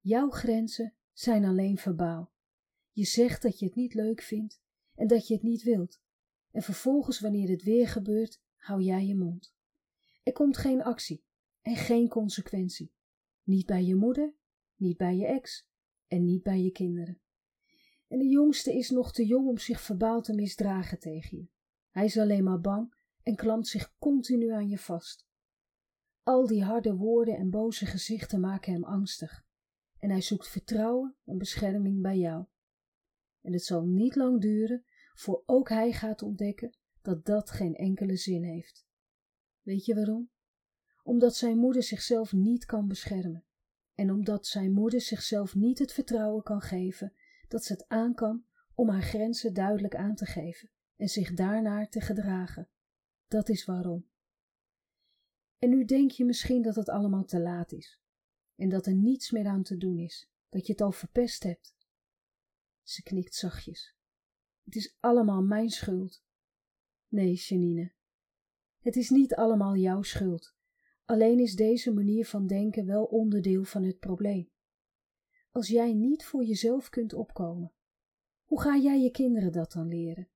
Jouw 0.00 0.30
grenzen 0.30 0.94
zijn 1.12 1.44
alleen 1.44 1.78
verbaal. 1.78 2.32
Je 2.90 3.04
zegt 3.04 3.42
dat 3.42 3.58
je 3.58 3.66
het 3.66 3.74
niet 3.74 3.94
leuk 3.94 4.22
vindt 4.22 4.62
en 4.94 5.06
dat 5.06 5.26
je 5.26 5.34
het 5.34 5.42
niet 5.42 5.62
wilt. 5.62 6.00
En 6.50 6.62
vervolgens, 6.62 7.20
wanneer 7.20 7.48
het 7.48 7.62
weer 7.62 7.88
gebeurt, 7.88 8.42
hou 8.56 8.82
jij 8.82 9.06
je 9.06 9.16
mond. 9.16 9.54
Er 10.22 10.32
komt 10.32 10.56
geen 10.56 10.82
actie 10.82 11.24
en 11.60 11.76
geen 11.76 12.08
consequentie. 12.08 12.92
Niet 13.42 13.66
bij 13.66 13.84
je 13.84 13.94
moeder, 13.94 14.34
niet 14.76 14.96
bij 14.96 15.16
je 15.16 15.26
ex 15.26 15.68
en 16.06 16.24
niet 16.24 16.42
bij 16.42 16.62
je 16.62 16.70
kinderen. 16.70 17.20
En 18.08 18.18
de 18.18 18.28
jongste 18.28 18.74
is 18.74 18.90
nog 18.90 19.12
te 19.12 19.26
jong 19.26 19.48
om 19.48 19.58
zich 19.58 19.80
verbaal 19.80 20.22
te 20.22 20.34
misdragen 20.34 20.98
tegen 20.98 21.38
je. 21.38 21.48
Hij 21.90 22.04
is 22.04 22.18
alleen 22.18 22.44
maar 22.44 22.60
bang 22.60 23.00
en 23.22 23.36
klampt 23.36 23.66
zich 23.66 23.94
continu 23.98 24.50
aan 24.50 24.68
je 24.68 24.78
vast. 24.78 25.26
Al 26.22 26.46
die 26.46 26.64
harde 26.64 26.96
woorden 26.96 27.36
en 27.36 27.50
boze 27.50 27.86
gezichten 27.86 28.40
maken 28.40 28.72
hem 28.72 28.84
angstig 28.84 29.44
en 29.98 30.10
hij 30.10 30.20
zoekt 30.20 30.48
vertrouwen 30.48 31.16
en 31.24 31.38
bescherming 31.38 32.02
bij 32.02 32.18
jou. 32.18 32.44
En 33.40 33.52
het 33.52 33.64
zal 33.64 33.84
niet 33.84 34.16
lang 34.16 34.40
duren 34.40 34.84
voor 35.14 35.42
ook 35.46 35.68
hij 35.68 35.92
gaat 35.92 36.22
ontdekken 36.22 36.76
dat 37.02 37.24
dat 37.24 37.50
geen 37.50 37.74
enkele 37.74 38.16
zin 38.16 38.44
heeft. 38.44 38.86
Weet 39.60 39.84
je 39.84 39.94
waarom? 39.94 40.30
Omdat 41.02 41.36
zijn 41.36 41.58
moeder 41.58 41.82
zichzelf 41.82 42.32
niet 42.32 42.64
kan 42.64 42.88
beschermen 42.88 43.44
en 43.94 44.10
omdat 44.10 44.46
zijn 44.46 44.72
moeder 44.72 45.00
zichzelf 45.00 45.54
niet 45.54 45.78
het 45.78 45.92
vertrouwen 45.92 46.42
kan 46.42 46.60
geven 46.60 47.12
dat 47.48 47.64
ze 47.64 47.72
het 47.72 47.88
aan 47.88 48.14
kan 48.14 48.44
om 48.74 48.88
haar 48.88 49.02
grenzen 49.02 49.54
duidelijk 49.54 49.94
aan 49.94 50.14
te 50.14 50.26
geven 50.26 50.70
en 50.96 51.08
zich 51.08 51.34
daarnaar 51.34 51.88
te 51.88 52.00
gedragen. 52.00 52.68
Dat 53.32 53.48
is 53.48 53.64
waarom. 53.64 54.08
En 55.58 55.68
nu 55.68 55.84
denk 55.84 56.10
je 56.10 56.24
misschien 56.24 56.62
dat 56.62 56.74
het 56.74 56.88
allemaal 56.88 57.24
te 57.24 57.40
laat 57.40 57.72
is 57.72 58.00
en 58.56 58.68
dat 58.68 58.86
er 58.86 58.94
niets 58.94 59.30
meer 59.30 59.46
aan 59.46 59.62
te 59.62 59.76
doen 59.76 59.98
is, 59.98 60.30
dat 60.48 60.66
je 60.66 60.72
het 60.72 60.80
al 60.80 60.92
verpest 60.92 61.42
hebt. 61.42 61.76
Ze 62.82 63.02
knikt 63.02 63.34
zachtjes. 63.34 63.96
Het 64.64 64.76
is 64.76 64.96
allemaal 65.00 65.42
mijn 65.42 65.70
schuld. 65.70 66.24
Nee, 67.08 67.34
Janine, 67.34 67.92
het 68.78 68.96
is 68.96 69.10
niet 69.10 69.34
allemaal 69.34 69.76
jouw 69.76 70.02
schuld. 70.02 70.54
Alleen 71.04 71.38
is 71.38 71.54
deze 71.54 71.92
manier 71.92 72.26
van 72.26 72.46
denken 72.46 72.86
wel 72.86 73.04
onderdeel 73.04 73.64
van 73.64 73.82
het 73.82 73.98
probleem. 73.98 74.50
Als 75.50 75.68
jij 75.68 75.92
niet 75.92 76.24
voor 76.24 76.44
jezelf 76.44 76.88
kunt 76.88 77.12
opkomen, 77.12 77.72
hoe 78.44 78.60
ga 78.60 78.76
jij 78.76 79.00
je 79.00 79.10
kinderen 79.10 79.52
dat 79.52 79.72
dan 79.72 79.88
leren? 79.88 80.31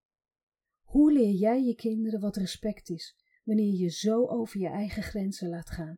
Hoe 0.86 1.12
leer 1.12 1.32
jij 1.32 1.62
je 1.62 1.74
kinderen 1.74 2.20
wat 2.20 2.36
respect 2.36 2.88
is 2.88 3.16
wanneer 3.44 3.74
je 3.74 3.88
zo 3.88 4.26
over 4.26 4.60
je 4.60 4.68
eigen 4.68 5.02
grenzen 5.02 5.48
laat 5.48 5.70
gaan? 5.70 5.94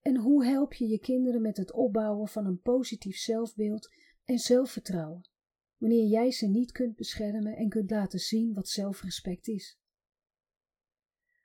En 0.00 0.16
hoe 0.16 0.44
help 0.44 0.72
je 0.72 0.86
je 0.86 0.98
kinderen 0.98 1.42
met 1.42 1.56
het 1.56 1.72
opbouwen 1.72 2.28
van 2.28 2.46
een 2.46 2.60
positief 2.60 3.16
zelfbeeld 3.16 3.94
en 4.24 4.38
zelfvertrouwen, 4.38 5.28
wanneer 5.76 6.06
jij 6.06 6.30
ze 6.30 6.46
niet 6.46 6.72
kunt 6.72 6.96
beschermen 6.96 7.56
en 7.56 7.68
kunt 7.68 7.90
laten 7.90 8.18
zien 8.18 8.54
wat 8.54 8.68
zelfrespect 8.68 9.48
is? 9.48 9.78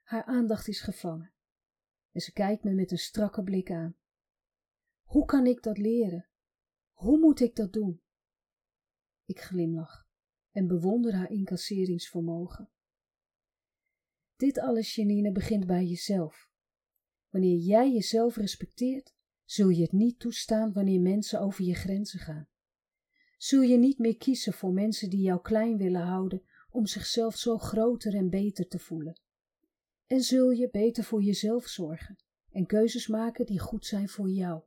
Haar 0.01 0.23
aandacht 0.23 0.67
is 0.67 0.81
gevangen 0.81 1.33
en 2.11 2.21
ze 2.21 2.31
kijkt 2.31 2.63
me 2.63 2.73
met 2.73 2.91
een 2.91 2.97
strakke 2.97 3.43
blik 3.43 3.71
aan. 3.71 3.97
Hoe 5.03 5.25
kan 5.25 5.45
ik 5.45 5.63
dat 5.63 5.77
leren? 5.77 6.29
Hoe 6.91 7.19
moet 7.19 7.39
ik 7.39 7.55
dat 7.55 7.73
doen? 7.73 8.01
Ik 9.25 9.39
glimlach 9.39 10.02
en 10.53 10.67
bewonder 10.67 11.13
haar 11.13 11.31
incasseringsvermogen. 11.31 12.69
Dit 14.35 14.59
alles, 14.59 14.95
Janine, 14.95 15.31
begint 15.31 15.65
bij 15.65 15.85
jezelf. 15.85 16.49
Wanneer 17.29 17.57
jij 17.57 17.93
jezelf 17.93 18.35
respecteert, 18.35 19.13
zul 19.45 19.69
je 19.69 19.81
het 19.81 19.91
niet 19.91 20.19
toestaan 20.19 20.73
wanneer 20.73 21.01
mensen 21.01 21.39
over 21.39 21.63
je 21.63 21.73
grenzen 21.73 22.19
gaan. 22.19 22.47
Zul 23.37 23.61
je 23.61 23.77
niet 23.77 23.97
meer 23.97 24.17
kiezen 24.17 24.53
voor 24.53 24.73
mensen 24.73 25.09
die 25.09 25.21
jou 25.21 25.41
klein 25.41 25.77
willen 25.77 26.01
houden 26.01 26.43
om 26.69 26.85
zichzelf 26.85 27.35
zo 27.35 27.57
groter 27.57 28.15
en 28.15 28.29
beter 28.29 28.67
te 28.67 28.79
voelen. 28.79 29.21
En 30.07 30.21
zul 30.21 30.49
je 30.51 30.69
beter 30.69 31.03
voor 31.03 31.23
jezelf 31.23 31.67
zorgen 31.67 32.17
en 32.51 32.65
keuzes 32.65 33.07
maken 33.07 33.45
die 33.45 33.59
goed 33.59 33.85
zijn 33.85 34.09
voor 34.09 34.29
jou. 34.29 34.63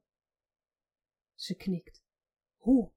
Ze 1.35 1.55
knikt. 1.55 2.03
Hoe? 2.57 2.93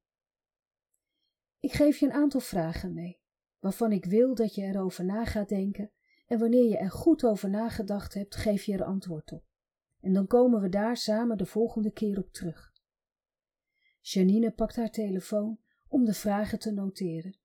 Ik 1.60 1.72
geef 1.72 1.98
je 1.98 2.06
een 2.06 2.13
aantal 2.13 2.39
vragen 2.39 2.94
mee, 2.94 3.20
waarvan 3.60 3.92
ik 3.92 4.06
wil 4.06 4.36
dat 4.36 4.56
je 4.56 4.62
erover 4.62 5.06
na 5.06 5.25
gaat 5.25 5.50
denken 5.50 5.92
en 6.28 6.39
wanneer 6.39 6.70
je 6.70 6.78
er 6.78 6.92
goed 6.92 7.24
over 7.24 7.50
nagedacht 7.50 8.13
hebt, 8.13 8.36
geef 8.36 8.63
je 8.63 8.74
er 8.74 8.84
antwoord 8.84 9.32
op. 9.32 9.44
En 10.00 10.13
dan 10.13 10.28
komen 10.28 10.62
we 10.62 10.70
daar 10.70 10.98
samen 10.98 11.38
de 11.38 11.46
volgende 11.46 11.92
keer 11.92 12.18
op 12.18 12.32
terug. 12.32 12.74
Janine 14.01 14.51
pakt 14.51 14.75
haar 14.75 14.92
telefoon 14.92 15.60
om 15.88 16.06
de 16.06 16.13
vragen 16.13 16.60
te 16.60 16.72
noteren. 16.72 17.38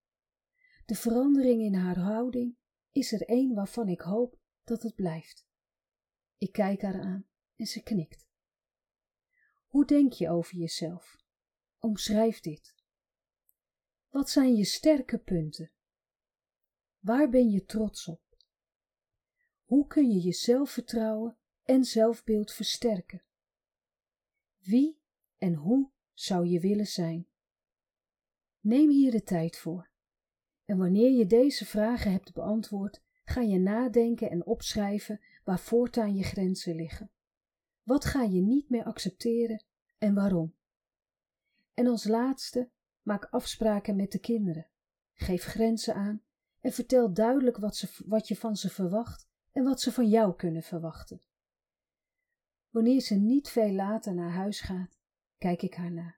De 0.87 0.95
verandering 0.95 1.63
in 1.63 1.75
haar 1.75 1.99
houding 1.99 2.57
is 2.91 3.13
er 3.13 3.23
een 3.31 3.55
waarvan 3.55 3.89
ik 3.89 4.01
hoop 4.01 4.39
dat 4.65 4.83
het 4.83 4.95
blijft. 4.95 5.47
Ik 6.39 6.53
kijk 6.53 6.83
haar 6.83 7.01
aan 7.01 7.27
en 7.57 7.67
ze 7.67 7.83
knikt. 7.83 8.27
Hoe 9.67 9.85
denk 9.85 10.13
je 10.13 10.31
over 10.31 10.57
jezelf? 10.57 11.17
Omschrijf 11.79 12.41
dit. 12.41 12.74
Wat 14.15 14.31
zijn 14.31 14.55
je 14.55 14.65
sterke 14.65 15.19
punten? 15.19 15.71
Waar 16.99 17.29
ben 17.29 17.51
je 17.51 17.65
trots 17.65 18.09
op? 18.09 18.23
Hoe 19.65 19.87
kun 19.87 20.11
je 20.11 20.23
je 20.23 20.33
zelfvertrouwen 20.33 21.39
en 21.63 21.85
zelfbeeld 21.85 22.53
versterken? 22.53 23.23
Wie 24.59 25.01
en 25.39 25.55
hoe 25.55 25.91
zou 26.13 26.47
je 26.47 26.61
willen 26.61 26.87
zijn? 26.87 27.27
Neem 28.61 28.91
hier 28.91 29.11
de 29.11 29.23
tijd 29.23 29.59
voor. 29.59 29.91
En 30.65 30.79
wanneer 30.79 31.11
je 31.11 31.27
deze 31.27 31.67
vragen 31.67 32.13
hebt 32.13 32.33
beantwoord, 32.33 33.03
ga 33.25 33.41
je 33.41 33.59
nadenken 33.59 34.31
en 34.31 34.47
opschrijven 34.47 35.21
waar 35.45 35.61
voortaan 35.61 36.15
je 36.15 36.23
grenzen 36.23 36.75
liggen. 36.75 37.11
Wat 37.83 38.05
ga 38.05 38.23
je 38.23 38.41
niet 38.41 38.69
meer 38.69 38.85
accepteren 38.85 39.65
en 39.99 40.15
waarom. 40.15 40.55
En 41.73 41.87
als 41.87 42.05
laatste, 42.05 42.71
maak 43.05 43.25
afspraken 43.25 43.97
met 43.97 44.13
de 44.13 44.19
kinderen. 44.19 44.69
Geef 45.13 45.45
grenzen 45.45 45.95
aan 45.95 46.23
en 46.61 46.73
vertel 46.73 47.13
duidelijk 47.13 47.57
wat, 47.57 47.77
ze, 47.77 48.05
wat 48.07 48.29
je 48.29 48.37
van 48.37 48.57
ze 48.57 48.71
verwacht 48.71 49.29
en 49.53 49.65
wat 49.65 49.81
ze 49.81 49.93
van 49.93 50.09
jou 50.09 50.37
kunnen 50.37 50.63
verwachten. 50.63 51.23
Wanneer 52.71 53.01
ze 53.01 53.15
niet 53.15 53.49
veel 53.49 53.73
later 53.73 54.15
naar 54.15 54.33
huis 54.33 54.61
gaat, 54.61 54.99
kijk 55.39 55.63
ik 55.63 55.75
haar 55.75 55.93
na. 55.93 56.17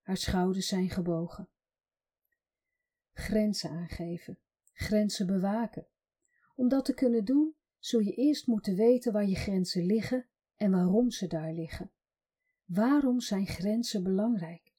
Haar 0.00 0.16
schouders 0.16 0.66
zijn 0.66 0.90
gebogen. 0.90 1.48
Grenzen 3.12 3.70
aangeven, 3.70 4.38
grenzen 4.72 5.26
bewaken. 5.26 5.86
Om 6.54 6.68
dat 6.68 6.84
te 6.84 6.94
kunnen 6.94 7.24
doen, 7.24 7.54
zul 7.78 8.00
je 8.00 8.14
eerst 8.14 8.46
moeten 8.46 8.76
weten 8.76 9.12
waar 9.12 9.26
je 9.26 9.34
grenzen 9.34 9.86
liggen 9.86 10.26
en 10.56 10.70
waarom 10.70 11.10
ze 11.10 11.26
daar 11.26 11.52
liggen. 11.52 11.92
Waarom 12.64 13.20
zijn 13.20 13.46
grenzen 13.46 14.02
belangrijk? 14.02 14.71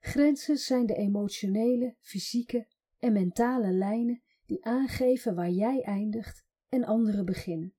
Grenzen 0.00 0.56
zijn 0.56 0.86
de 0.86 0.94
emotionele, 0.94 1.96
fysieke 2.00 2.66
en 2.98 3.12
mentale 3.12 3.72
lijnen 3.72 4.22
die 4.46 4.64
aangeven 4.64 5.34
waar 5.34 5.50
jij 5.50 5.82
eindigt 5.82 6.44
en 6.68 6.84
anderen 6.84 7.24
beginnen. 7.24 7.74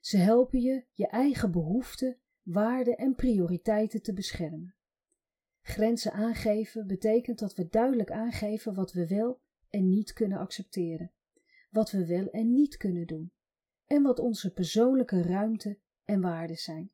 Ze 0.00 0.16
helpen 0.16 0.60
je 0.60 0.84
je 0.92 1.06
eigen 1.06 1.52
behoeften, 1.52 2.18
waarden 2.42 2.96
en 2.96 3.14
prioriteiten 3.14 4.02
te 4.02 4.12
beschermen. 4.12 4.74
Grenzen 5.60 6.12
aangeven 6.12 6.86
betekent 6.86 7.38
dat 7.38 7.54
we 7.54 7.68
duidelijk 7.68 8.10
aangeven 8.10 8.74
wat 8.74 8.92
we 8.92 9.06
wel 9.06 9.40
en 9.68 9.88
niet 9.88 10.12
kunnen 10.12 10.38
accepteren, 10.38 11.12
wat 11.70 11.90
we 11.90 12.06
wel 12.06 12.30
en 12.30 12.52
niet 12.52 12.76
kunnen 12.76 13.06
doen, 13.06 13.32
en 13.86 14.02
wat 14.02 14.18
onze 14.18 14.52
persoonlijke 14.52 15.22
ruimte 15.22 15.78
en 16.04 16.20
waarden 16.20 16.56
zijn. 16.56 16.90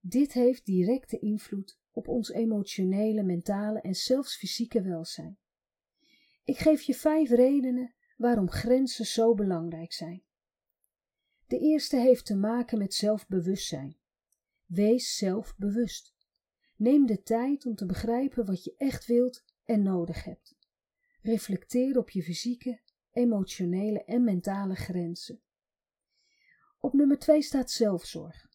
Dit 0.00 0.32
heeft 0.32 0.64
directe 0.64 1.18
invloed 1.18 1.78
op 1.96 2.08
ons 2.08 2.30
emotionele, 2.30 3.22
mentale 3.22 3.80
en 3.80 3.94
zelfs 3.94 4.36
fysieke 4.36 4.82
welzijn. 4.82 5.38
Ik 6.44 6.58
geef 6.58 6.82
je 6.82 6.94
vijf 6.94 7.30
redenen 7.30 7.94
waarom 8.16 8.50
grenzen 8.50 9.06
zo 9.06 9.34
belangrijk 9.34 9.92
zijn. 9.92 10.22
De 11.46 11.58
eerste 11.58 11.96
heeft 11.96 12.26
te 12.26 12.36
maken 12.36 12.78
met 12.78 12.94
zelfbewustzijn. 12.94 13.96
Wees 14.64 15.16
zelfbewust. 15.16 16.14
Neem 16.76 17.06
de 17.06 17.22
tijd 17.22 17.66
om 17.66 17.74
te 17.74 17.86
begrijpen 17.86 18.46
wat 18.46 18.64
je 18.64 18.74
echt 18.76 19.06
wilt 19.06 19.44
en 19.64 19.82
nodig 19.82 20.24
hebt. 20.24 20.56
Reflecteer 21.22 21.98
op 21.98 22.10
je 22.10 22.22
fysieke, 22.22 22.80
emotionele 23.12 24.04
en 24.04 24.24
mentale 24.24 24.74
grenzen. 24.74 25.40
Op 26.78 26.92
nummer 26.92 27.18
2 27.18 27.42
staat 27.42 27.70
zelfzorg. 27.70 28.45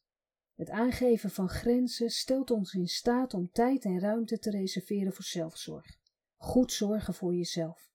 Het 0.61 0.69
aangeven 0.69 1.29
van 1.29 1.49
grenzen 1.49 2.09
stelt 2.09 2.51
ons 2.51 2.73
in 2.73 2.87
staat 2.87 3.33
om 3.33 3.51
tijd 3.51 3.85
en 3.85 3.99
ruimte 3.99 4.39
te 4.39 4.49
reserveren 4.49 5.13
voor 5.13 5.23
zelfzorg. 5.23 5.97
Goed 6.35 6.71
zorgen 6.71 7.13
voor 7.13 7.35
jezelf. 7.35 7.91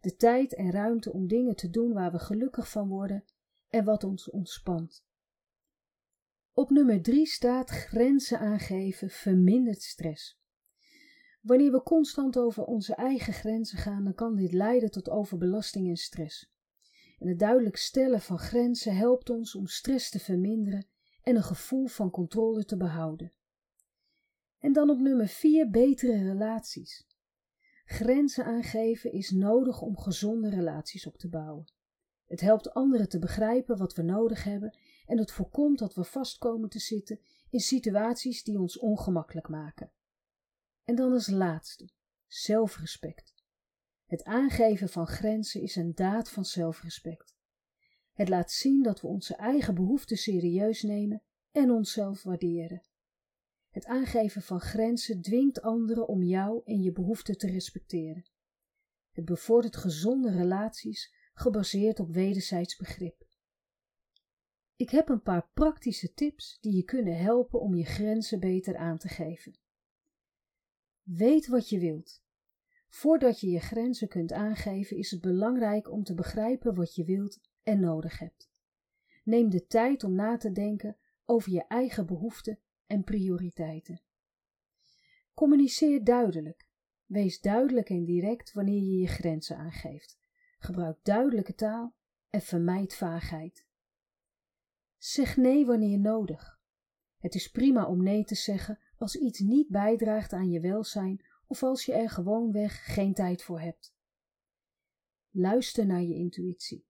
De 0.00 0.16
tijd 0.16 0.54
en 0.54 0.70
ruimte 0.70 1.12
om 1.12 1.28
dingen 1.28 1.56
te 1.56 1.70
doen 1.70 1.92
waar 1.92 2.12
we 2.12 2.18
gelukkig 2.18 2.70
van 2.70 2.88
worden 2.88 3.24
en 3.68 3.84
wat 3.84 4.04
ons 4.04 4.30
ontspant. 4.30 5.04
Op 6.52 6.70
nummer 6.70 7.02
3 7.02 7.26
staat 7.26 7.70
grenzen 7.70 8.38
aangeven 8.38 9.10
vermindert 9.10 9.82
stress. 9.82 10.40
Wanneer 11.40 11.72
we 11.72 11.82
constant 11.82 12.38
over 12.38 12.64
onze 12.64 12.94
eigen 12.94 13.32
grenzen 13.32 13.78
gaan, 13.78 14.04
dan 14.04 14.14
kan 14.14 14.36
dit 14.36 14.52
leiden 14.52 14.90
tot 14.90 15.08
overbelasting 15.08 15.88
en 15.88 15.96
stress. 15.96 16.52
En 17.18 17.28
het 17.28 17.38
duidelijk 17.38 17.76
stellen 17.76 18.20
van 18.20 18.38
grenzen 18.38 18.96
helpt 18.96 19.30
ons 19.30 19.54
om 19.54 19.66
stress 19.66 20.10
te 20.10 20.18
verminderen 20.18 20.90
en 21.22 21.36
een 21.36 21.42
gevoel 21.42 21.86
van 21.86 22.10
controle 22.10 22.64
te 22.64 22.76
behouden. 22.76 23.32
En 24.58 24.72
dan 24.72 24.90
op 24.90 24.98
nummer 24.98 25.28
4 25.28 25.70
betere 25.70 26.22
relaties. 26.22 27.06
Grenzen 27.84 28.44
aangeven 28.44 29.12
is 29.12 29.30
nodig 29.30 29.80
om 29.80 29.98
gezonde 29.98 30.50
relaties 30.50 31.06
op 31.06 31.18
te 31.18 31.28
bouwen. 31.28 31.72
Het 32.26 32.40
helpt 32.40 32.74
anderen 32.74 33.08
te 33.08 33.18
begrijpen 33.18 33.76
wat 33.76 33.94
we 33.94 34.02
nodig 34.02 34.44
hebben 34.44 34.78
en 35.06 35.18
het 35.18 35.32
voorkomt 35.32 35.78
dat 35.78 35.94
we 35.94 36.04
vastkomen 36.04 36.68
te 36.68 36.78
zitten 36.78 37.20
in 37.50 37.60
situaties 37.60 38.44
die 38.44 38.58
ons 38.58 38.78
ongemakkelijk 38.78 39.48
maken. 39.48 39.92
En 40.84 40.94
dan 40.94 41.12
als 41.12 41.28
laatste, 41.28 41.88
zelfrespect. 42.26 43.34
Het 44.06 44.24
aangeven 44.24 44.88
van 44.88 45.06
grenzen 45.06 45.62
is 45.62 45.76
een 45.76 45.94
daad 45.94 46.30
van 46.30 46.44
zelfrespect. 46.44 47.31
Het 48.12 48.28
laat 48.28 48.50
zien 48.50 48.82
dat 48.82 49.00
we 49.00 49.06
onze 49.06 49.34
eigen 49.34 49.74
behoeften 49.74 50.16
serieus 50.16 50.82
nemen 50.82 51.22
en 51.50 51.70
onszelf 51.70 52.22
waarderen. 52.22 52.82
Het 53.70 53.86
aangeven 53.86 54.42
van 54.42 54.60
grenzen 54.60 55.22
dwingt 55.22 55.62
anderen 55.62 56.08
om 56.08 56.22
jou 56.22 56.62
en 56.64 56.82
je 56.82 56.92
behoeften 56.92 57.38
te 57.38 57.46
respecteren. 57.46 58.24
Het 59.10 59.24
bevordert 59.24 59.76
gezonde 59.76 60.30
relaties 60.30 61.14
gebaseerd 61.34 62.00
op 62.00 62.12
wederzijds 62.12 62.76
begrip. 62.76 63.26
Ik 64.76 64.90
heb 64.90 65.08
een 65.08 65.22
paar 65.22 65.50
praktische 65.54 66.12
tips 66.12 66.58
die 66.60 66.76
je 66.76 66.82
kunnen 66.82 67.16
helpen 67.16 67.60
om 67.60 67.74
je 67.74 67.84
grenzen 67.84 68.40
beter 68.40 68.76
aan 68.76 68.98
te 68.98 69.08
geven. 69.08 69.58
Weet 71.02 71.46
wat 71.46 71.68
je 71.68 71.78
wilt. 71.78 72.22
Voordat 72.88 73.40
je 73.40 73.50
je 73.50 73.60
grenzen 73.60 74.08
kunt 74.08 74.32
aangeven, 74.32 74.96
is 74.96 75.10
het 75.10 75.20
belangrijk 75.20 75.90
om 75.90 76.04
te 76.04 76.14
begrijpen 76.14 76.74
wat 76.74 76.94
je 76.94 77.04
wilt 77.04 77.40
en 77.62 77.80
nodig 77.80 78.18
hebt. 78.18 78.50
Neem 79.24 79.50
de 79.50 79.66
tijd 79.66 80.04
om 80.04 80.14
na 80.14 80.36
te 80.36 80.52
denken 80.52 80.96
over 81.24 81.52
je 81.52 81.66
eigen 81.66 82.06
behoeften 82.06 82.58
en 82.86 83.04
prioriteiten. 83.04 84.02
Communiceer 85.34 86.04
duidelijk. 86.04 86.68
Wees 87.04 87.40
duidelijk 87.40 87.90
en 87.90 88.04
direct 88.04 88.52
wanneer 88.52 88.82
je 88.82 88.96
je 88.96 89.06
grenzen 89.06 89.56
aangeeft. 89.56 90.18
Gebruik 90.58 90.98
duidelijke 91.02 91.54
taal 91.54 91.94
en 92.30 92.40
vermijd 92.40 92.94
vaagheid. 92.94 93.66
Zeg 94.98 95.36
nee 95.36 95.66
wanneer 95.66 95.98
nodig. 95.98 96.60
Het 97.18 97.34
is 97.34 97.50
prima 97.50 97.86
om 97.86 98.02
nee 98.02 98.24
te 98.24 98.34
zeggen 98.34 98.78
als 98.96 99.16
iets 99.16 99.40
niet 99.40 99.68
bijdraagt 99.68 100.32
aan 100.32 100.50
je 100.50 100.60
welzijn 100.60 101.24
of 101.46 101.62
als 101.62 101.84
je 101.84 101.92
er 101.92 102.10
gewoonweg 102.10 102.94
geen 102.94 103.14
tijd 103.14 103.42
voor 103.42 103.60
hebt. 103.60 103.94
Luister 105.30 105.86
naar 105.86 106.02
je 106.02 106.14
intuïtie. 106.14 106.86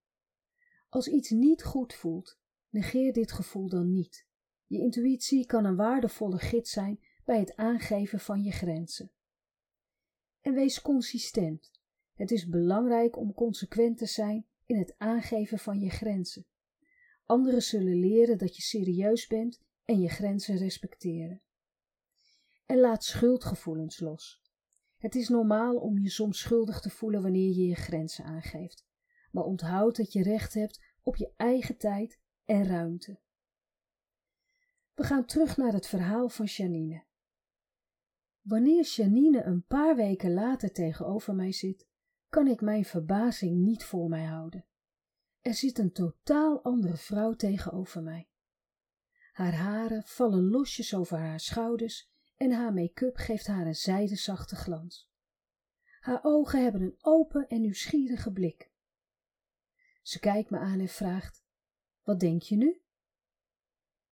Als 0.92 1.08
iets 1.08 1.30
niet 1.30 1.64
goed 1.64 1.94
voelt, 1.94 2.38
negeer 2.68 3.12
dit 3.12 3.32
gevoel 3.32 3.68
dan 3.68 3.92
niet. 3.92 4.26
Je 4.66 4.78
intuïtie 4.78 5.46
kan 5.46 5.64
een 5.64 5.76
waardevolle 5.76 6.38
gids 6.38 6.70
zijn 6.70 7.00
bij 7.24 7.38
het 7.38 7.56
aangeven 7.56 8.20
van 8.20 8.42
je 8.42 8.50
grenzen. 8.50 9.10
En 10.40 10.54
wees 10.54 10.82
consistent. 10.82 11.70
Het 12.14 12.30
is 12.30 12.48
belangrijk 12.48 13.16
om 13.16 13.34
consequent 13.34 13.98
te 13.98 14.06
zijn 14.06 14.46
in 14.66 14.78
het 14.78 14.94
aangeven 14.98 15.58
van 15.58 15.80
je 15.80 15.90
grenzen. 15.90 16.46
Anderen 17.24 17.62
zullen 17.62 18.00
leren 18.00 18.38
dat 18.38 18.56
je 18.56 18.62
serieus 18.62 19.26
bent 19.26 19.60
en 19.84 20.00
je 20.00 20.08
grenzen 20.08 20.56
respecteren. 20.56 21.42
En 22.66 22.78
laat 22.78 23.04
schuldgevoelens 23.04 24.00
los. 24.00 24.42
Het 24.96 25.14
is 25.14 25.28
normaal 25.28 25.76
om 25.76 25.98
je 25.98 26.10
soms 26.10 26.38
schuldig 26.38 26.80
te 26.80 26.90
voelen 26.90 27.22
wanneer 27.22 27.54
je 27.56 27.66
je 27.66 27.74
grenzen 27.74 28.24
aangeeft, 28.24 28.90
maar 29.32 29.44
onthoud 29.44 29.96
dat 29.96 30.12
je 30.12 30.22
recht 30.22 30.54
hebt 30.54 30.82
op 31.02 31.16
je 31.16 31.32
eigen 31.36 31.76
tijd 31.76 32.20
en 32.44 32.66
ruimte. 32.66 33.20
We 34.94 35.02
gaan 35.02 35.24
terug 35.24 35.56
naar 35.56 35.72
het 35.72 35.86
verhaal 35.86 36.28
van 36.28 36.46
Janine. 36.46 37.04
Wanneer 38.40 38.84
Janine 38.84 39.42
een 39.42 39.64
paar 39.66 39.96
weken 39.96 40.34
later 40.34 40.72
tegenover 40.72 41.34
mij 41.34 41.52
zit, 41.52 41.88
kan 42.28 42.46
ik 42.46 42.60
mijn 42.60 42.84
verbazing 42.84 43.56
niet 43.56 43.84
voor 43.84 44.08
mij 44.08 44.24
houden. 44.24 44.66
Er 45.40 45.54
zit 45.54 45.78
een 45.78 45.92
totaal 45.92 46.62
andere 46.62 46.96
vrouw 46.96 47.32
tegenover 47.32 48.02
mij. 48.02 48.28
Haar 49.32 49.54
haren 49.54 50.02
vallen 50.02 50.50
losjes 50.50 50.94
over 50.94 51.18
haar 51.18 51.40
schouders 51.40 52.10
en 52.36 52.50
haar 52.50 52.72
make-up 52.72 53.16
geeft 53.16 53.46
haar 53.46 53.66
een 53.66 53.74
zijdezachte 53.74 54.56
glans. 54.56 55.10
Haar 56.00 56.20
ogen 56.22 56.62
hebben 56.62 56.80
een 56.80 56.96
open 57.00 57.48
en 57.48 57.60
nieuwsgierige 57.60 58.32
blik. 58.32 58.71
Ze 60.02 60.18
kijkt 60.18 60.50
me 60.50 60.58
aan 60.58 60.80
en 60.80 60.88
vraagt: 60.88 61.44
Wat 62.02 62.20
denk 62.20 62.42
je 62.42 62.56
nu? 62.56 62.82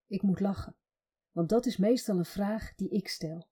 Ik 0.07 0.23
moet 0.23 0.41
lachen, 0.41 0.77
want 1.31 1.49
dat 1.49 1.67
is 1.67 1.77
meestal 1.77 2.19
een 2.19 2.25
vraag 2.25 2.75
die 2.75 2.89
ik 2.89 3.09
stel. 3.09 3.49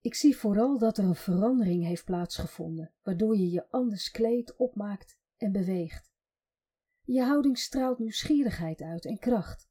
Ik 0.00 0.14
zie 0.14 0.36
vooral 0.36 0.78
dat 0.78 0.98
er 0.98 1.04
een 1.04 1.14
verandering 1.14 1.84
heeft 1.84 2.04
plaatsgevonden, 2.04 2.94
waardoor 3.02 3.36
je 3.36 3.50
je 3.50 3.70
anders 3.70 4.10
kleedt, 4.10 4.56
opmaakt 4.56 5.18
en 5.36 5.52
beweegt. 5.52 6.12
Je 7.02 7.22
houding 7.22 7.58
straalt 7.58 7.98
nieuwsgierigheid 7.98 8.82
uit 8.82 9.04
en 9.04 9.18
kracht. 9.18 9.68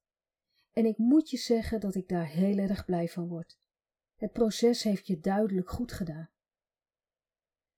En 0.71 0.85
ik 0.85 0.97
moet 0.97 1.29
je 1.29 1.37
zeggen 1.37 1.79
dat 1.79 1.95
ik 1.95 2.07
daar 2.07 2.27
heel 2.27 2.57
erg 2.57 2.85
blij 2.85 3.07
van 3.07 3.27
word. 3.27 3.59
Het 4.15 4.31
proces 4.31 4.83
heeft 4.83 5.07
je 5.07 5.19
duidelijk 5.19 5.69
goed 5.69 5.91
gedaan. 5.91 6.29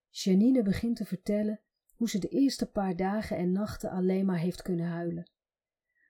Janine 0.09 0.63
begint 0.63 0.95
te 0.95 1.05
vertellen 1.05 1.61
hoe 2.01 2.09
ze 2.09 2.19
de 2.19 2.27
eerste 2.27 2.71
paar 2.71 2.95
dagen 2.95 3.37
en 3.37 3.51
nachten 3.51 3.89
alleen 3.89 4.25
maar 4.25 4.39
heeft 4.39 4.61
kunnen 4.61 4.85
huilen. 4.85 5.31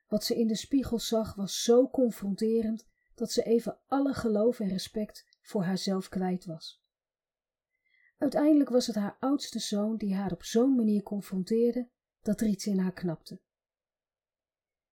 Wat 0.06 0.24
ze 0.24 0.38
in 0.38 0.46
de 0.46 0.56
spiegel 0.56 0.98
zag 0.98 1.34
was 1.34 1.62
zo 1.62 1.88
confronterend 1.88 2.86
dat 3.14 3.32
ze 3.32 3.42
even 3.42 3.78
alle 3.86 4.14
geloof 4.14 4.60
en 4.60 4.68
respect 4.68 5.38
voor 5.42 5.62
haarzelf 5.62 6.08
kwijt 6.08 6.44
was. 6.44 6.84
Uiteindelijk 8.18 8.70
was 8.70 8.86
het 8.86 8.96
haar 8.96 9.16
oudste 9.20 9.58
zoon 9.58 9.96
die 9.96 10.14
haar 10.14 10.32
op 10.32 10.42
zo'n 10.42 10.74
manier 10.74 11.02
confronteerde 11.02 11.88
dat 12.20 12.40
er 12.40 12.46
iets 12.46 12.66
in 12.66 12.78
haar 12.78 12.92
knapte. 12.92 13.40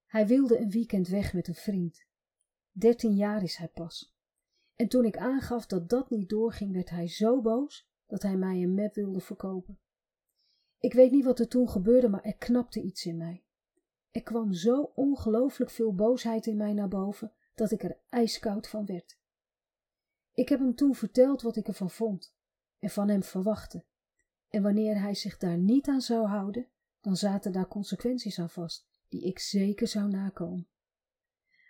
Hij 0.06 0.26
wilde 0.26 0.58
een 0.58 0.70
weekend 0.70 1.08
weg 1.08 1.32
met 1.32 1.48
een 1.48 1.54
vriend. 1.54 2.04
Dertien 2.70 3.14
jaar 3.14 3.42
is 3.42 3.56
hij 3.56 3.68
pas. 3.68 4.14
En 4.74 4.88
toen 4.88 5.04
ik 5.04 5.16
aangaf 5.16 5.66
dat 5.66 5.88
dat 5.88 6.10
niet 6.10 6.28
doorging, 6.28 6.72
werd 6.72 6.90
hij 6.90 7.08
zo 7.08 7.40
boos 7.40 7.88
dat 8.06 8.22
hij 8.22 8.36
mij 8.36 8.62
een 8.62 8.74
map 8.74 8.94
wilde 8.94 9.20
verkopen. 9.20 9.78
Ik 10.80 10.92
weet 10.92 11.10
niet 11.10 11.24
wat 11.24 11.38
er 11.38 11.48
toen 11.48 11.68
gebeurde, 11.68 12.08
maar 12.08 12.24
er 12.24 12.36
knapte 12.36 12.80
iets 12.80 13.06
in 13.06 13.16
mij. 13.16 13.42
Er 14.10 14.22
kwam 14.22 14.52
zo 14.52 14.92
ongelooflijk 14.94 15.70
veel 15.70 15.94
boosheid 15.94 16.46
in 16.46 16.56
mij 16.56 16.72
naar 16.72 16.88
boven 16.88 17.32
dat 17.54 17.70
ik 17.70 17.82
er 17.82 17.98
ijskoud 18.08 18.68
van 18.68 18.86
werd. 18.86 19.18
Ik 20.32 20.48
heb 20.48 20.58
hem 20.58 20.74
toen 20.74 20.94
verteld 20.94 21.42
wat 21.42 21.56
ik 21.56 21.66
ervan 21.66 21.90
vond 21.90 22.34
en 22.78 22.90
van 22.90 23.08
hem 23.08 23.22
verwachtte. 23.22 23.84
En 24.48 24.62
wanneer 24.62 25.00
hij 25.00 25.14
zich 25.14 25.38
daar 25.38 25.58
niet 25.58 25.88
aan 25.88 26.00
zou 26.00 26.26
houden, 26.26 26.68
dan 27.00 27.16
zaten 27.16 27.52
daar 27.52 27.68
consequenties 27.68 28.38
aan 28.38 28.50
vast, 28.50 28.86
die 29.08 29.24
ik 29.24 29.38
zeker 29.38 29.88
zou 29.88 30.08
nakomen. 30.08 30.68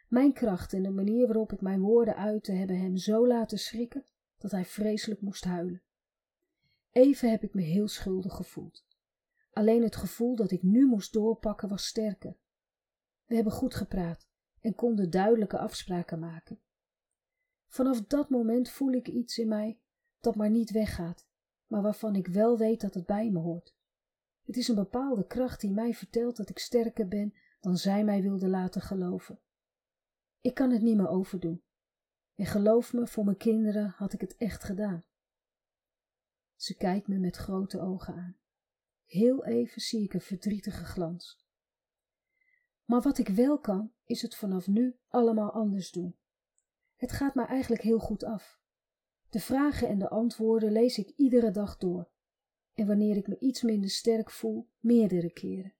Mijn 0.09 0.33
kracht 0.33 0.73
en 0.73 0.83
de 0.83 0.90
manier 0.90 1.27
waarop 1.27 1.53
ik 1.53 1.61
mijn 1.61 1.81
woorden 1.81 2.16
uitte 2.16 2.53
hebben 2.53 2.81
hem 2.81 2.96
zo 2.96 3.27
laten 3.27 3.59
schrikken 3.59 4.05
dat 4.38 4.51
hij 4.51 4.64
vreselijk 4.64 5.20
moest 5.20 5.44
huilen. 5.44 5.83
Even 6.90 7.31
heb 7.31 7.42
ik 7.42 7.55
me 7.55 7.62
heel 7.62 7.88
schuldig 7.88 8.35
gevoeld. 8.35 8.88
Alleen 9.51 9.83
het 9.83 9.97
gevoel 9.97 10.37
dat 10.37 10.51
ik 10.51 10.63
nu 10.63 10.87
moest 10.87 11.13
doorpakken 11.13 11.69
was 11.69 11.87
sterker. 11.87 12.37
We 13.25 13.35
hebben 13.35 13.53
goed 13.53 13.75
gepraat 13.75 14.29
en 14.61 14.75
konden 14.75 15.11
duidelijke 15.11 15.59
afspraken 15.59 16.19
maken. 16.19 16.61
Vanaf 17.67 18.01
dat 18.07 18.31
moment 18.31 18.71
voel 18.71 18.93
ik 18.93 19.09
iets 19.09 19.39
in 19.39 19.49
mij 19.49 19.81
dat 20.21 20.37
maar 20.37 20.51
niet 20.51 20.71
weggaat, 20.71 21.27
maar 21.67 21.83
waarvan 21.83 22.15
ik 22.15 22.27
wel 22.27 22.59
weet 22.59 22.81
dat 22.81 22.95
het 22.95 23.07
bij 23.07 23.31
me 23.31 23.39
hoort. 23.39 23.75
Het 24.43 24.57
is 24.57 24.69
een 24.69 24.75
bepaalde 24.75 25.27
kracht 25.27 25.61
die 25.61 25.71
mij 25.71 25.95
vertelt 25.95 26.37
dat 26.37 26.49
ik 26.49 26.59
sterker 26.59 27.09
ben 27.09 27.35
dan 27.61 27.77
zij 27.77 28.05
mij 28.05 28.23
wilde 28.23 28.49
laten 28.49 28.81
geloven. 28.81 29.41
Ik 30.41 30.55
kan 30.55 30.71
het 30.71 30.83
niet 30.83 30.97
meer 30.97 31.09
overdoen. 31.09 31.63
En 32.35 32.47
geloof 32.47 32.93
me, 32.93 33.07
voor 33.07 33.25
mijn 33.25 33.37
kinderen 33.37 33.95
had 33.97 34.13
ik 34.13 34.21
het 34.21 34.37
echt 34.37 34.65
gedaan. 34.65 35.05
Ze 36.57 36.77
kijkt 36.77 37.09
me 37.09 37.19
met 37.19 37.37
grote 37.37 37.81
ogen 37.81 38.15
aan. 38.15 38.39
Heel 39.11 39.44
even 39.44 39.81
zie 39.81 40.03
ik 40.03 40.14
een 40.14 40.20
verdrietige 40.20 40.85
glans. 40.85 41.44
Maar 42.85 43.01
wat 43.01 43.18
ik 43.18 43.29
wel 43.29 43.59
kan, 43.59 43.92
is 44.05 44.23
het 44.23 44.37
vanaf 44.37 44.66
nu 44.66 44.99
allemaal 45.09 45.51
anders 45.51 45.90
doen. 45.90 46.16
Het 46.96 47.12
gaat 47.12 47.35
mij 47.35 47.44
eigenlijk 47.44 47.83
heel 47.83 47.99
goed 47.99 48.25
af. 48.25 48.61
De 49.31 49.40
vragen 49.40 49.88
en 49.88 49.99
de 49.99 50.09
antwoorden 50.09 50.73
lees 50.73 50.99
ik 50.99 51.12
iedere 51.16 51.51
dag 51.51 51.77
door. 51.77 52.11
En 52.75 52.87
wanneer 52.87 53.16
ik 53.16 53.27
me 53.27 53.38
iets 53.38 53.62
minder 53.62 53.90
sterk 53.90 54.31
voel, 54.31 54.68
meerdere 54.79 55.33
keren. 55.33 55.75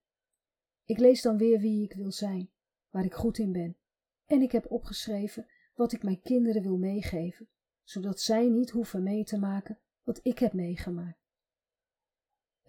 Ik 0.85 0.97
lees 0.97 1.21
dan 1.21 1.37
weer 1.37 1.59
wie 1.59 1.83
ik 1.83 1.93
wil 1.93 2.11
zijn, 2.11 2.51
waar 2.89 3.05
ik 3.05 3.13
goed 3.13 3.37
in 3.37 3.51
ben. 3.51 3.77
En 4.25 4.41
ik 4.41 4.51
heb 4.51 4.71
opgeschreven 4.71 5.47
wat 5.75 5.91
ik 5.91 6.03
mijn 6.03 6.21
kinderen 6.21 6.61
wil 6.61 6.77
meegeven, 6.77 7.49
zodat 7.83 8.21
zij 8.21 8.49
niet 8.49 8.69
hoeven 8.69 9.03
mee 9.03 9.23
te 9.23 9.39
maken 9.39 9.79
wat 10.03 10.19
ik 10.23 10.39
heb 10.39 10.53
meegemaakt. 10.53 11.20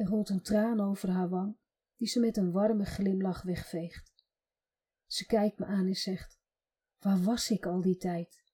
Er 0.02 0.08
rolt 0.08 0.28
een 0.28 0.42
traan 0.42 0.80
over 0.80 1.10
haar 1.10 1.28
wang, 1.28 1.56
die 1.96 2.08
ze 2.08 2.20
met 2.20 2.36
een 2.36 2.52
warme 2.52 2.84
glimlach 2.84 3.42
wegveegt. 3.42 4.12
Ze 5.06 5.26
kijkt 5.26 5.58
me 5.58 5.64
aan 5.64 5.86
en 5.86 5.94
zegt: 5.94 6.38
Waar 6.98 7.22
was 7.22 7.50
ik 7.50 7.66
al 7.66 7.80
die 7.80 7.96
tijd? 7.96 8.44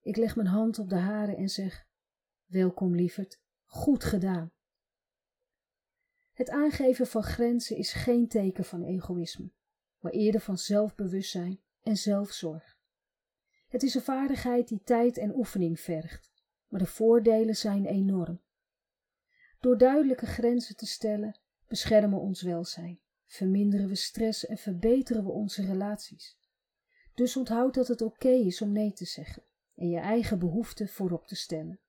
Ik 0.00 0.16
leg 0.16 0.36
mijn 0.36 0.48
hand 0.48 0.78
op 0.78 0.88
de 0.88 0.96
hare 0.96 1.36
en 1.36 1.48
zeg: 1.48 1.86
Welkom, 2.44 2.94
lieverd, 2.94 3.40
goed 3.64 4.04
gedaan. 4.04 4.52
Het 6.32 6.50
aangeven 6.50 7.06
van 7.06 7.22
grenzen 7.22 7.76
is 7.76 7.92
geen 7.92 8.28
teken 8.28 8.64
van 8.64 8.82
egoïsme, 8.82 9.52
maar 9.98 10.12
eerder 10.12 10.40
van 10.40 10.58
zelfbewustzijn 10.58 11.60
en 11.80 11.96
zelfzorg. 11.96 12.78
Het 13.66 13.82
is 13.82 13.94
een 13.94 14.02
vaardigheid 14.02 14.68
die 14.68 14.82
tijd 14.82 15.16
en 15.16 15.36
oefening 15.36 15.80
vergt, 15.80 16.32
maar 16.68 16.80
de 16.80 16.86
voordelen 16.86 17.56
zijn 17.56 17.86
enorm. 17.86 18.43
Door 19.64 19.78
duidelijke 19.78 20.26
grenzen 20.26 20.76
te 20.76 20.86
stellen, 20.86 21.38
beschermen 21.68 22.18
we 22.18 22.24
ons 22.24 22.42
welzijn, 22.42 23.00
verminderen 23.26 23.88
we 23.88 23.94
stress 23.94 24.46
en 24.46 24.58
verbeteren 24.58 25.24
we 25.24 25.30
onze 25.30 25.66
relaties. 25.66 26.38
Dus 27.14 27.36
onthoud 27.36 27.74
dat 27.74 27.88
het 27.88 28.02
oké 28.02 28.28
is 28.28 28.62
om 28.62 28.72
nee 28.72 28.92
te 28.92 29.04
zeggen 29.04 29.42
en 29.74 29.88
je 29.88 29.98
eigen 29.98 30.38
behoeften 30.38 30.88
voorop 30.88 31.26
te 31.26 31.34
stellen. 31.34 31.80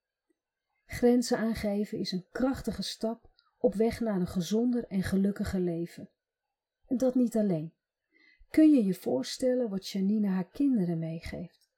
Grenzen 0.85 1.38
aangeven 1.38 1.97
is 1.97 2.11
een 2.11 2.25
krachtige 2.31 2.81
stap 2.81 3.29
op 3.57 3.73
weg 3.73 3.99
naar 3.99 4.19
een 4.19 4.27
gezonder 4.27 4.85
en 4.88 5.03
gelukkiger 5.03 5.59
leven. 5.59 6.09
En 6.88 6.97
dat 6.97 7.15
niet 7.15 7.38
alleen. 7.38 7.73
Kun 8.49 8.69
je 8.69 8.83
je 8.83 8.93
voorstellen 8.93 9.69
wat 9.69 9.88
Janine 9.88 10.27
haar 10.27 10.49
kinderen 10.49 10.99
meegeeft? 10.99 11.69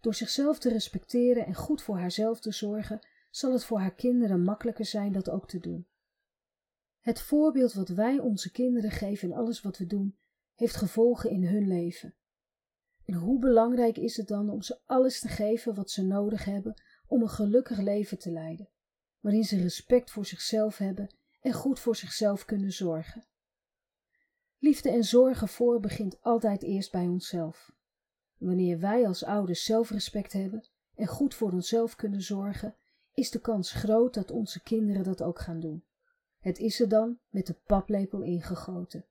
Door 0.00 0.14
zichzelf 0.14 0.58
te 0.58 0.68
respecteren 0.68 1.46
en 1.46 1.54
goed 1.54 1.82
voor 1.82 1.98
haarzelf 1.98 2.40
te 2.40 2.52
zorgen, 2.52 3.00
zal 3.30 3.52
het 3.52 3.64
voor 3.64 3.78
haar 3.80 3.94
kinderen 3.94 4.42
makkelijker 4.42 4.84
zijn 4.84 5.12
dat 5.12 5.30
ook 5.30 5.48
te 5.48 5.58
doen. 5.58 5.86
Het 7.00 7.20
voorbeeld 7.20 7.72
wat 7.72 7.88
wij 7.88 8.18
onze 8.18 8.50
kinderen 8.50 8.90
geven 8.90 9.28
in 9.28 9.36
alles 9.36 9.60
wat 9.60 9.78
we 9.78 9.86
doen, 9.86 10.18
heeft 10.54 10.76
gevolgen 10.76 11.30
in 11.30 11.44
hun 11.44 11.66
leven. 11.66 12.14
En 13.04 13.14
hoe 13.14 13.38
belangrijk 13.38 13.96
is 13.96 14.16
het 14.16 14.28
dan 14.28 14.50
om 14.50 14.62
ze 14.62 14.80
alles 14.86 15.20
te 15.20 15.28
geven 15.28 15.74
wat 15.74 15.90
ze 15.90 16.02
nodig 16.02 16.44
hebben 16.44 16.82
om 17.06 17.22
een 17.22 17.28
gelukkig 17.28 17.78
leven 17.78 18.18
te 18.18 18.30
leiden, 18.30 18.68
waarin 19.20 19.44
ze 19.44 19.62
respect 19.62 20.10
voor 20.10 20.26
zichzelf 20.26 20.78
hebben 20.78 21.14
en 21.40 21.52
goed 21.52 21.80
voor 21.80 21.96
zichzelf 21.96 22.44
kunnen 22.44 22.72
zorgen. 22.72 23.26
Liefde 24.58 24.90
en 24.90 25.04
zorgen 25.04 25.48
voor 25.48 25.80
begint 25.80 26.22
altijd 26.22 26.62
eerst 26.62 26.92
bij 26.92 27.06
onszelf. 27.06 27.72
Wanneer 28.36 28.78
wij 28.78 29.06
als 29.06 29.24
ouders 29.24 29.64
zelfrespect 29.64 30.32
hebben 30.32 30.68
en 30.94 31.06
goed 31.06 31.34
voor 31.34 31.52
onszelf 31.52 31.96
kunnen 31.96 32.22
zorgen, 32.22 32.76
is 33.18 33.30
de 33.30 33.40
kans 33.40 33.72
groot 33.72 34.14
dat 34.14 34.30
onze 34.30 34.62
kinderen 34.62 35.04
dat 35.04 35.22
ook 35.22 35.38
gaan 35.38 35.60
doen. 35.60 35.84
Het 36.38 36.58
is 36.58 36.80
er 36.80 36.88
dan 36.88 37.18
met 37.28 37.46
de 37.46 37.54
paplepel 37.54 38.22
ingegoten. 38.22 39.06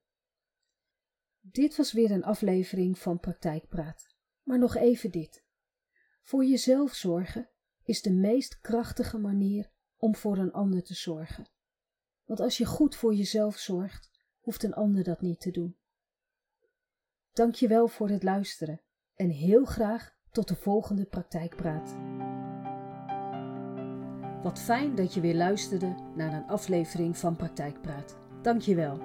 Dit 1.40 1.76
was 1.76 1.92
weer 1.92 2.10
een 2.10 2.24
aflevering 2.24 2.98
van 2.98 3.20
Praktijkpraat. 3.20 4.16
Maar 4.42 4.58
nog 4.58 4.76
even 4.76 5.10
dit. 5.10 5.44
Voor 6.22 6.44
jezelf 6.44 6.94
zorgen 6.94 7.48
is 7.82 8.02
de 8.02 8.12
meest 8.12 8.60
krachtige 8.60 9.18
manier 9.18 9.70
om 9.96 10.16
voor 10.16 10.38
een 10.38 10.52
ander 10.52 10.82
te 10.82 10.94
zorgen. 10.94 11.48
Want 12.24 12.40
als 12.40 12.58
je 12.58 12.64
goed 12.64 12.96
voor 12.96 13.14
jezelf 13.14 13.56
zorgt, 13.56 14.10
hoeft 14.40 14.62
een 14.62 14.74
ander 14.74 15.04
dat 15.04 15.20
niet 15.20 15.40
te 15.40 15.50
doen. 15.50 15.76
Dank 17.32 17.54
je 17.54 17.68
wel 17.68 17.88
voor 17.88 18.08
het 18.08 18.22
luisteren 18.22 18.80
en 19.14 19.30
heel 19.30 19.64
graag 19.64 20.16
tot 20.30 20.48
de 20.48 20.56
volgende 20.56 21.04
praktijkpraat. 21.04 22.17
Wat 24.42 24.58
fijn 24.58 24.94
dat 24.94 25.14
je 25.14 25.20
weer 25.20 25.34
luisterde 25.34 25.94
naar 26.14 26.32
een 26.32 26.48
aflevering 26.48 27.18
van 27.18 27.36
Praktijkpraat. 27.36 28.16
Dank 28.42 28.60
je 28.60 28.74
wel. 28.74 28.98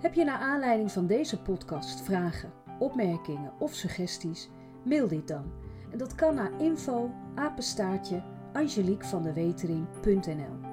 Heb 0.00 0.14
je 0.14 0.24
naar 0.24 0.38
aanleiding 0.38 0.92
van 0.92 1.06
deze 1.06 1.42
podcast 1.42 2.00
vragen, 2.00 2.52
opmerkingen 2.78 3.52
of 3.58 3.74
suggesties? 3.74 4.50
Mail 4.84 5.08
dit 5.08 5.28
dan. 5.28 5.52
En 5.92 5.98
dat 5.98 6.14
kan 6.14 6.34
naar 6.34 6.60
info 6.60 7.10
apenstaartje 7.34 8.22
angeliquevandewetering.nl 8.52 10.68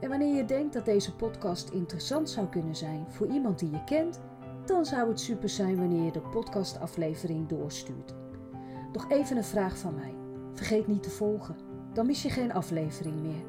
En 0.00 0.08
wanneer 0.08 0.36
je 0.36 0.44
denkt 0.44 0.72
dat 0.72 0.84
deze 0.84 1.16
podcast 1.16 1.70
interessant 1.70 2.30
zou 2.30 2.46
kunnen 2.46 2.76
zijn 2.76 3.06
voor 3.08 3.26
iemand 3.26 3.58
die 3.58 3.70
je 3.70 3.84
kent, 3.84 4.20
dan 4.64 4.84
zou 4.84 5.08
het 5.08 5.20
super 5.20 5.48
zijn 5.48 5.76
wanneer 5.76 6.04
je 6.04 6.12
de 6.12 6.20
podcastaflevering 6.20 7.48
doorstuurt. 7.48 8.14
Nog 8.92 9.10
even 9.10 9.36
een 9.36 9.44
vraag 9.44 9.78
van 9.78 9.94
mij. 9.94 10.14
Vergeet 10.52 10.86
niet 10.86 11.02
te 11.02 11.10
volgen, 11.10 11.56
dan 11.92 12.06
mis 12.06 12.22
je 12.22 12.30
geen 12.30 12.52
aflevering 12.52 13.20
meer. 13.20 13.44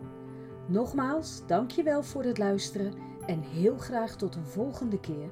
Nogmaals, 0.68 1.42
dankjewel 1.48 2.04
voor 2.04 2.24
het 2.24 2.38
luisteren 2.38 2.94
en 3.26 3.42
heel 3.42 3.78
graag 3.78 4.16
tot 4.16 4.36
een 4.36 4.46
volgende 4.46 5.00
keer. 5.00 5.30